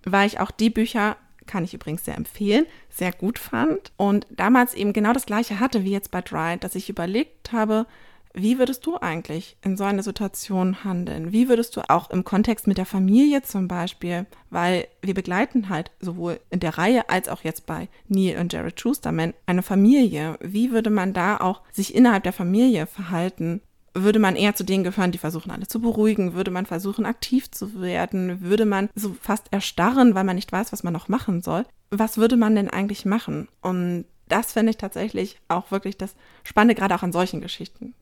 weil 0.04 0.28
ich 0.28 0.42
auch 0.42 0.52
die 0.52 0.70
Bücher 0.70 1.16
kann 1.48 1.64
ich 1.64 1.74
übrigens 1.74 2.04
sehr 2.04 2.18
empfehlen, 2.18 2.66
sehr 2.90 3.14
gut 3.14 3.40
fand 3.40 3.94
und 3.96 4.28
damals 4.30 4.74
eben 4.74 4.92
genau 4.92 5.14
das 5.14 5.26
gleiche 5.26 5.62
hatte 5.62 5.86
wie 5.86 5.92
jetzt 5.92 6.12
bei 6.12 6.20
Dry, 6.20 6.58
dass 6.60 6.76
ich 6.76 6.90
überlegt 6.90 7.54
habe, 7.54 7.86
wie 8.34 8.60
würdest 8.60 8.86
du 8.86 8.98
eigentlich 8.98 9.58
in 9.62 9.78
so 9.78 9.84
einer 9.84 10.04
Situation 10.04 10.84
handeln? 10.84 11.32
Wie 11.32 11.50
würdest 11.50 11.76
du 11.76 11.89
auch 11.89 12.10
im 12.10 12.24
Kontext 12.24 12.67
mit 12.67 12.78
der 12.78 12.86
Familie 12.86 13.41
zum 13.41 13.67
Beispiel, 13.67 14.26
weil 14.50 14.88
wir 15.02 15.13
begleiten 15.13 15.70
halt 15.70 15.91
sowohl 16.00 16.39
in 16.50 16.60
der 16.60 16.78
Reihe 16.78 17.10
als 17.10 17.30
auch 17.30 17.44
jetzt 17.44 17.65
bei 17.65 17.89
Neil 18.08 18.39
und 18.39 18.54
Jared 18.54 18.80
Schusterman 18.80 19.34
eine 19.46 19.63
Familie. 19.63 20.38
Wie 20.41 20.72
würde 20.72 20.89
man 20.89 21.13
da 21.13 21.38
auch 21.38 21.62
sich 21.72 21.94
innerhalb 21.96 22.24
der 22.24 22.34
Familie 22.34 22.88
verhalten? 22.88 23.62
würde 23.94 24.20
man 24.20 24.36
eher 24.36 24.56
zu 24.56 24.63
denen 24.63 24.84
gehören, 24.84 25.12
die 25.12 25.17
versuchen, 25.17 25.52
alle 25.52 25.67
zu 25.67 25.82
beruhigen? 25.82 26.34
Würde 26.34 26.52
man 26.52 26.65
versuchen, 26.65 27.06
aktiv 27.06 27.52
zu 27.52 27.82
werden? 27.82 28.41
Würde 28.41 28.65
man 28.65 28.89
so 28.96 29.15
fast 29.20 29.52
erstarren, 29.52 30.15
weil 30.15 30.24
man 30.24 30.36
nicht 30.36 30.52
weiß, 30.52 30.72
was 30.72 30.84
man 30.84 30.94
noch 30.94 31.10
machen 31.10 31.41
soll? 31.41 31.65
Was 31.89 32.17
würde 32.17 32.38
man 32.38 32.56
denn 32.56 32.70
eigentlich 32.70 33.06
machen? 33.06 33.50
Und 33.62 34.06
das 34.30 34.54
finde 34.54 34.70
ich 34.70 34.78
tatsächlich 34.78 35.38
auch 35.50 35.72
wirklich 35.72 35.98
das 35.98 36.15
Spannende, 36.44 36.76
gerade 36.76 36.96
auch 36.96 37.04
an 37.04 37.12
solchen 37.12 37.41
Geschichten. 37.41 37.94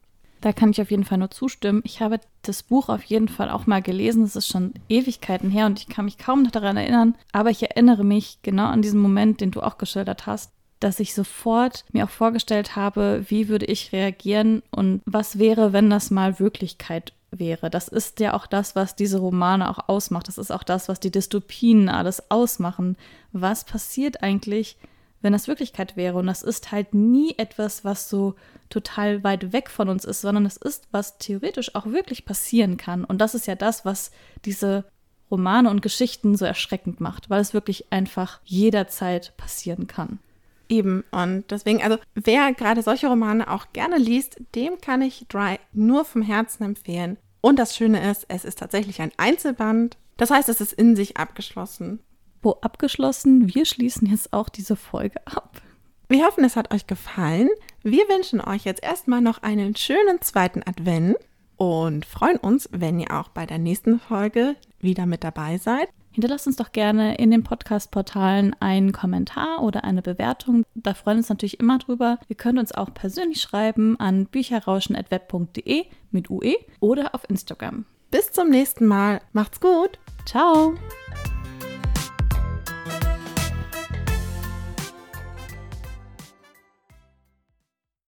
Da 0.42 0.54
kann 0.54 0.72
ich 0.72 0.82
auf 0.82 0.92
jeden 0.92 1.04
Fall 1.04 1.18
nur 1.18 1.32
zustimmen. 1.32 1.82
Ich 1.84 2.02
habe 2.02 2.20
das 2.44 2.64
Buch 2.64 2.90
auf 2.90 3.04
jeden 3.04 3.28
Fall 3.28 3.50
auch 3.50 3.68
mal 3.68 3.82
gelesen. 3.82 4.24
Es 4.24 4.36
ist 4.36 4.48
schon 4.48 4.74
Ewigkeiten 4.88 5.50
her 5.50 5.66
und 5.66 5.80
ich 5.80 5.88
kann 5.88 6.06
mich 6.06 6.18
kaum 6.18 6.44
noch 6.44 6.52
daran 6.52 6.78
erinnern. 6.78 7.16
Aber 7.34 7.50
ich 7.50 7.64
erinnere 7.64 8.04
mich 8.04 8.40
genau 8.42 8.68
an 8.68 8.82
diesen 8.82 9.02
Moment, 9.02 9.42
den 9.42 9.52
du 9.52 9.62
auch 9.62 9.78
geschildert 9.78 10.28
hast, 10.28 10.52
dass 10.80 11.02
ich 11.02 11.14
sofort 11.14 11.84
mir 11.92 12.06
auch 12.06 12.10
vorgestellt 12.10 12.76
habe, 12.78 13.26
wie 13.28 13.50
würde 13.50 13.66
ich 13.66 13.92
reagieren 13.92 14.64
und 14.72 15.02
was 15.06 15.40
wäre, 15.40 15.74
wenn 15.74 15.90
das 15.90 16.10
mal 16.10 16.40
Wirklichkeit 16.40 17.12
wäre. 17.32 17.70
Das 17.70 17.88
ist 17.88 18.20
ja 18.20 18.34
auch 18.34 18.48
das, 18.48 18.76
was 18.76 18.96
diese 18.96 19.20
Romane 19.20 19.70
auch 19.70 19.90
ausmacht. 19.90 20.28
Das 20.28 20.38
ist 20.38 20.52
auch 20.52 20.64
das, 20.64 20.88
was 20.88 21.00
die 21.00 21.12
Dystopien 21.12 21.90
alles 21.90 22.32
ausmachen. 22.32 22.98
Was 23.34 23.66
passiert 23.66 24.24
eigentlich, 24.24 24.78
wenn 25.22 25.34
das 25.34 25.48
Wirklichkeit 25.48 25.96
wäre? 25.98 26.18
Und 26.18 26.28
das 26.28 26.42
ist 26.42 26.72
halt 26.72 26.94
nie 26.94 27.36
etwas, 27.38 27.84
was 27.84 28.10
so 28.10 28.36
total 28.70 29.24
weit 29.24 29.52
weg 29.52 29.70
von 29.70 29.90
uns 29.90 30.06
ist, 30.06 30.22
sondern 30.22 30.46
es 30.46 30.58
ist, 30.58 30.88
was 30.92 31.18
theoretisch 31.18 31.76
auch 31.76 31.88
wirklich 31.88 32.26
passieren 32.26 32.78
kann. 32.78 33.04
Und 33.04 33.20
das 33.20 33.36
ist 33.36 33.48
ja 33.48 33.56
das, 33.56 33.86
was 33.86 34.12
diese 34.46 34.86
Romane 35.32 35.70
und 35.70 35.82
Geschichten 35.82 36.36
so 36.36 36.46
erschreckend 36.46 37.00
macht, 37.00 37.30
weil 37.30 37.42
es 37.42 37.54
wirklich 37.54 37.92
einfach 37.92 38.40
jederzeit 38.44 39.36
passieren 39.38 39.88
kann. 39.88 40.20
Eben, 40.68 41.04
und 41.12 41.50
deswegen, 41.50 41.82
also 41.82 41.98
wer 42.14 42.54
gerade 42.54 42.84
solche 42.84 43.08
Romane 43.08 43.50
auch 43.50 43.68
gerne 43.74 43.98
liest, 43.98 44.40
dem 44.54 44.80
kann 44.80 45.02
ich 45.02 45.26
Dry 45.28 45.60
nur 45.74 46.06
vom 46.06 46.22
Herzen 46.22 46.64
empfehlen. 46.64 47.18
Und 47.42 47.58
das 47.58 47.76
Schöne 47.76 48.10
ist, 48.12 48.26
es 48.28 48.46
ist 48.46 48.60
tatsächlich 48.60 49.02
ein 49.02 49.12
Einzelband. 49.18 49.98
Das 50.18 50.30
heißt, 50.30 50.50
es 50.50 50.62
ist 50.62 50.74
in 50.74 50.96
sich 50.96 51.18
abgeschlossen. 51.18 52.00
Wo 52.42 52.52
abgeschlossen? 52.62 53.54
Wir 53.54 53.66
schließen 53.66 54.08
jetzt 54.08 54.34
auch 54.34 54.50
diese 54.50 54.76
Folge 54.76 55.26
ab. 55.26 55.62
Wir 56.08 56.26
hoffen, 56.26 56.44
es 56.44 56.56
hat 56.56 56.74
euch 56.74 56.88
gefallen. 56.88 57.50
Wir 57.84 58.08
wünschen 58.10 58.42
euch 58.42 58.66
jetzt 58.66 58.84
erstmal 58.84 59.22
noch 59.22 59.44
einen 59.44 59.76
schönen 59.76 60.22
zweiten 60.22 60.64
Advent 60.64 61.18
und 61.56 62.06
freuen 62.06 62.38
uns, 62.38 62.70
wenn 62.72 63.00
ihr 63.00 63.12
auch 63.12 63.30
bei 63.30 63.46
der 63.46 63.60
nächsten 63.60 64.00
Folge 64.00 64.56
wieder 64.80 65.06
mit 65.06 65.24
dabei 65.24 65.58
seid. 65.58 65.90
Hinterlasst 66.12 66.48
uns 66.48 66.56
doch 66.56 66.72
gerne 66.72 67.16
in 67.16 67.32
den 67.32 67.44
Podcast-Portalen 67.44 68.56
einen 68.60 68.92
Kommentar 68.92 69.62
oder 69.62 69.84
eine 69.84 70.02
Bewertung. 70.02 70.64
Da 70.74 70.94
freuen 70.94 71.18
wir 71.18 71.20
uns 71.20 71.30
natürlich 71.30 71.60
immer 71.60 71.78
drüber. 71.78 72.18
Ihr 72.28 72.36
könnt 72.36 72.58
uns 72.58 72.72
auch 72.72 72.94
persönlich 72.94 73.42
schreiben 73.42 74.00
an 74.00 74.26
bücherrauschen.web.de 74.26 75.86
mit 76.12 76.30
UE 76.30 76.56
oder 76.80 77.14
auf 77.14 77.30
Instagram. 77.30 77.86
Bis 78.10 78.32
zum 78.32 78.50
nächsten 78.50 78.88
Mal. 78.88 79.22
Macht's 79.34 79.60
gut. 79.60 80.00
Ciao. 80.26 80.74